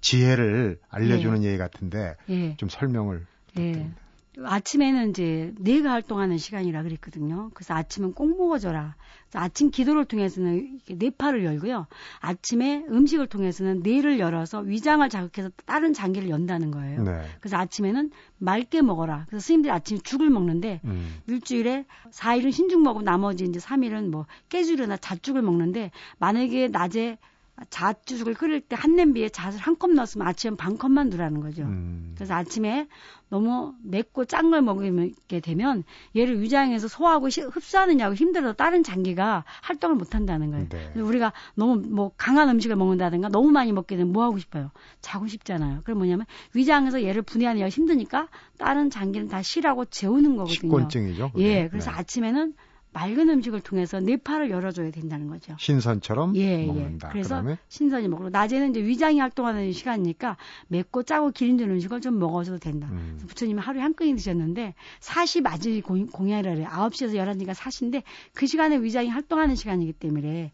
지혜를 0.00 0.78
알려주는 0.88 1.44
얘기 1.44 1.58
같은데 1.58 2.16
예. 2.30 2.56
좀 2.56 2.70
설명을 2.70 3.18
예. 3.18 3.52
부탁드립니다. 3.52 3.99
아침에는 4.38 5.10
이제 5.10 5.52
뇌가 5.58 5.90
활동하는 5.90 6.38
시간이라 6.38 6.82
그랬거든요. 6.82 7.50
그래서 7.54 7.74
아침은 7.74 8.12
꼭 8.12 8.36
먹어줘라. 8.36 8.94
아침 9.34 9.70
기도를 9.70 10.04
통해서는 10.06 10.74
이렇게 10.74 10.94
뇌파를 10.94 11.44
열고요. 11.44 11.86
아침에 12.20 12.84
음식을 12.88 13.28
통해서는 13.28 13.80
뇌를 13.82 14.18
열어서 14.18 14.60
위장을 14.60 15.08
자극해서 15.08 15.50
다른 15.66 15.92
장기를 15.92 16.28
연다는 16.30 16.70
거예요. 16.70 17.02
네. 17.02 17.22
그래서 17.40 17.56
아침에는 17.56 18.10
맑게 18.38 18.82
먹어라. 18.82 19.26
그래서 19.28 19.44
스님들이 19.44 19.70
아침에 19.72 20.00
죽을 20.02 20.30
먹는데 20.30 20.80
음. 20.84 21.20
일주일에 21.28 21.84
4일은 22.10 22.50
흰죽 22.50 22.82
먹고 22.82 23.02
나머지 23.02 23.44
이제 23.44 23.60
3일은 23.60 24.10
뭐 24.10 24.26
깨죽이나 24.48 24.96
잣죽을 24.96 25.42
먹는데 25.42 25.90
만약에 26.18 26.68
낮에 26.68 27.18
잣죽을 27.68 28.34
끓일 28.34 28.60
때 28.62 28.76
한 28.76 28.96
냄비에 28.96 29.28
잣을 29.28 29.58
한 29.58 29.76
컵 29.78 29.92
넣었으면 29.92 30.26
아침에 30.26 30.56
반 30.56 30.78
컵만 30.78 31.10
두라는 31.10 31.40
거죠. 31.40 31.62
음. 31.62 32.12
그래서 32.14 32.34
아침에 32.34 32.88
너무 33.28 33.74
맵고 33.84 34.24
짠 34.24 34.50
걸 34.50 34.62
먹게 34.62 35.40
되면 35.40 35.84
얘를 36.16 36.40
위장에서 36.40 36.88
소화하고 36.88 37.28
시, 37.28 37.42
흡수하느냐고 37.42 38.14
힘들어서 38.14 38.54
다른 38.54 38.82
장기가 38.82 39.44
활동을 39.62 39.96
못 39.96 40.14
한다는 40.14 40.50
거예요. 40.50 40.68
네. 40.68 40.90
그래서 40.92 41.06
우리가 41.08 41.32
너무 41.54 41.76
뭐 41.86 42.12
강한 42.16 42.48
음식을 42.48 42.76
먹는다든가 42.76 43.28
너무 43.28 43.50
많이 43.50 43.72
먹게 43.72 43.96
되면 43.96 44.12
뭐 44.12 44.24
하고 44.24 44.38
싶어요? 44.38 44.70
자고 45.00 45.26
싶잖아요. 45.26 45.80
그럼 45.84 45.98
뭐냐면 45.98 46.26
위장에서 46.54 47.02
얘를 47.02 47.22
분해하느냐가 47.22 47.68
힘드니까 47.68 48.28
다른 48.58 48.90
장기는 48.90 49.28
다 49.28 49.42
실하고 49.42 49.84
재우는 49.84 50.36
거거든요. 50.36 50.54
식곤증이죠. 50.54 51.32
그게. 51.32 51.44
예, 51.44 51.68
그래서 51.68 51.90
네. 51.90 51.96
아침에는 51.98 52.54
맑은 52.92 53.28
음식을 53.28 53.60
통해서 53.60 54.00
뇌파를 54.00 54.50
열어줘야 54.50 54.90
된다는 54.90 55.28
거죠. 55.28 55.54
신선처럼 55.58 56.34
예, 56.36 56.66
먹는다. 56.66 57.08
예. 57.08 57.12
그래서 57.12 57.36
그다음에 57.36 57.58
신선히 57.68 58.08
먹고 58.08 58.30
낮에는 58.30 58.70
이제 58.70 58.82
위장이 58.84 59.20
활동하는 59.20 59.72
시간이니까 59.72 60.36
맵고 60.68 61.04
짜고 61.04 61.30
기름진 61.30 61.70
음식을 61.70 62.00
좀 62.00 62.18
먹어줘도 62.18 62.58
된다. 62.58 62.88
음. 62.90 63.20
부처님이 63.28 63.60
하루에 63.60 63.80
한 63.82 63.94
끊이 63.94 64.14
드셨는데 64.16 64.74
사시 64.98 65.40
맞이 65.40 65.80
공- 65.82 66.06
공양이라 66.08 66.50
그래요. 66.52 66.68
9시에서 66.68 67.14
11시가 67.14 67.54
사시인데 67.54 68.02
그 68.34 68.46
시간에 68.46 68.76
위장이 68.78 69.08
활동하는 69.08 69.54
시간이기 69.54 69.92
때문에 69.92 70.50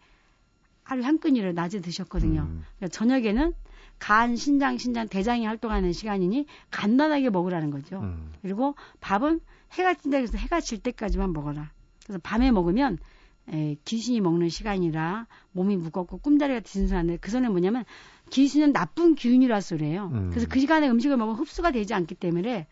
하루에 0.82 1.04
한 1.04 1.18
끊이를 1.18 1.54
낮에 1.54 1.80
드셨거든요. 1.80 2.42
음. 2.42 2.64
그러니까 2.76 2.96
저녁에는 2.96 3.54
간, 3.98 4.36
신장, 4.36 4.76
신장, 4.76 5.08
대장이 5.08 5.46
활동하는 5.46 5.92
시간이니 5.94 6.46
간단하게 6.70 7.30
먹으라는 7.30 7.70
거죠. 7.70 8.00
음. 8.00 8.30
그리고 8.42 8.74
밥은 9.00 9.40
해가 9.72 9.94
뜬다 9.94 10.18
그래서 10.18 10.36
해가 10.36 10.60
질 10.60 10.78
때까지만 10.82 11.32
먹어라. 11.32 11.70
그래서 12.06 12.20
밤에 12.22 12.52
먹으면 12.52 12.98
에, 13.52 13.76
귀신이 13.84 14.20
먹는 14.20 14.48
시간이라 14.48 15.26
몸이 15.52 15.76
무겁고 15.76 16.18
꿈자리가 16.18 16.60
든든한데 16.60 17.18
그 17.18 17.30
전에 17.30 17.48
뭐냐면 17.48 17.84
귀신은 18.30 18.72
나쁜 18.72 19.14
기운이라 19.14 19.60
소리예요. 19.60 20.10
음. 20.12 20.30
그래서 20.30 20.46
그 20.48 20.58
시간에 20.60 20.88
음식을 20.88 21.16
먹으면 21.16 21.38
흡수가 21.38 21.72
되지 21.72 21.94
않기 21.94 22.14
때문에 22.14 22.66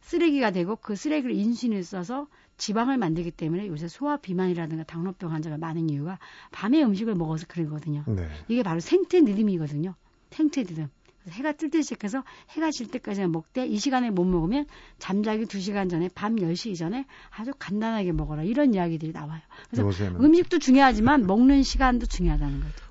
쓰레기가 0.00 0.50
되고 0.50 0.76
그 0.76 0.96
쓰레기를 0.96 1.34
인슐린을 1.34 1.82
써서 1.82 2.28
지방을 2.56 2.98
만들기 2.98 3.30
때문에 3.30 3.66
요새 3.66 3.88
소화 3.88 4.16
비만이라든가 4.18 4.84
당뇨병 4.84 5.32
환자가 5.32 5.58
많은 5.58 5.90
이유가 5.90 6.18
밤에 6.52 6.82
음식을 6.82 7.14
먹어서 7.14 7.46
그러거든요. 7.48 8.04
네. 8.06 8.28
이게 8.48 8.62
바로 8.62 8.80
생태 8.80 9.20
느림이거든요. 9.20 9.94
생태 10.30 10.62
느림. 10.62 10.88
해가 11.30 11.52
뜰때 11.52 11.82
시작해서 11.82 12.22
해가 12.50 12.70
질 12.70 12.90
때까지만 12.90 13.32
먹되 13.32 13.66
이 13.66 13.78
시간에 13.78 14.10
못 14.10 14.24
먹으면 14.24 14.66
잠자기 14.98 15.44
2시간 15.44 15.90
전에 15.90 16.08
밤 16.14 16.36
10시 16.36 16.70
이전에 16.70 17.06
아주 17.30 17.52
간단하게 17.58 18.12
먹어라. 18.12 18.42
이런 18.42 18.74
이야기들이 18.74 19.12
나와요. 19.12 19.40
그래서 19.70 19.86
요새는 19.86 20.22
음식도 20.22 20.58
중요하지만 20.58 21.26
먹는 21.26 21.62
시간도 21.62 22.06
중요하다는 22.06 22.60
거죠. 22.60 22.84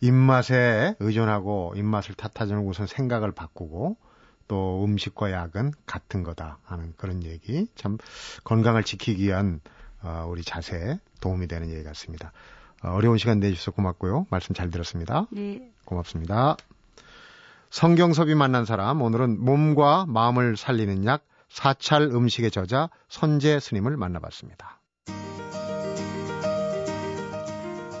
입맛에 0.00 0.94
의존하고 1.00 1.74
입맛을 1.76 2.14
탓하지는 2.14 2.62
우선 2.62 2.86
생각을 2.86 3.32
바꾸고 3.32 3.96
또 4.46 4.84
음식과 4.84 5.30
약은 5.30 5.72
같은 5.86 6.22
거다 6.22 6.58
하는 6.64 6.94
그런 6.96 7.22
얘기 7.22 7.66
참 7.74 7.98
건강을 8.44 8.82
지키기 8.84 9.24
위한 9.24 9.60
어, 10.02 10.26
우리 10.28 10.42
자세에 10.42 10.98
도움이 11.20 11.48
되는 11.48 11.70
얘기 11.70 11.82
같습니다. 11.82 12.32
어, 12.82 12.90
어려운 12.90 13.18
시간 13.18 13.40
내주셔서 13.40 13.72
고맙고요. 13.72 14.26
말씀 14.30 14.54
잘 14.54 14.70
들었습니다. 14.70 15.26
네. 15.30 15.70
고맙습니다. 15.84 16.56
성경섭이 17.70 18.34
만난 18.34 18.64
사람 18.64 19.02
오늘은 19.02 19.44
몸과 19.44 20.06
마음을 20.08 20.56
살리는 20.56 21.04
약 21.04 21.24
사찰 21.50 22.02
음식의 22.02 22.50
저자 22.50 22.88
선재 23.08 23.60
스님을 23.60 23.96
만나봤습니다. 23.96 24.80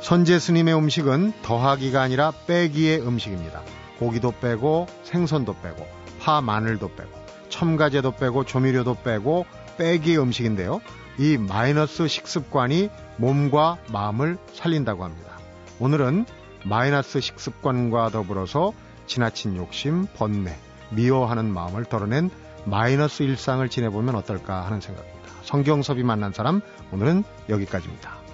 선재 0.00 0.38
스님의 0.38 0.74
음식은 0.74 1.34
더하기가 1.42 2.00
아니라 2.00 2.32
빼기의 2.46 3.06
음식입니다. 3.06 3.60
고기도 3.98 4.32
빼고 4.40 4.86
생선도 5.02 5.56
빼고 5.60 5.86
파 6.18 6.40
마늘도 6.40 6.94
빼고 6.94 7.10
첨가제도 7.50 8.12
빼고 8.12 8.44
조미료도 8.44 9.02
빼고 9.02 9.44
빼기의 9.76 10.18
음식인데요. 10.18 10.80
이 11.18 11.36
마이너스 11.36 12.08
식습관이 12.08 12.88
몸과 13.18 13.76
마음을 13.92 14.38
살린다고 14.54 15.04
합니다. 15.04 15.32
오늘은 15.78 16.24
마이너스 16.64 17.20
식습관과 17.20 18.10
더불어서 18.10 18.72
지나친 19.08 19.56
욕심, 19.56 20.06
번뇌, 20.14 20.56
미워하는 20.90 21.52
마음을 21.52 21.84
덜어낸 21.84 22.30
마이너스 22.64 23.22
일상을 23.22 23.66
지내보면 23.68 24.14
어떨까 24.14 24.64
하는 24.64 24.80
생각입니다. 24.80 25.18
성경섭이 25.42 26.02
만난 26.02 26.32
사람 26.32 26.60
오늘은 26.92 27.24
여기까지입니다. 27.48 28.27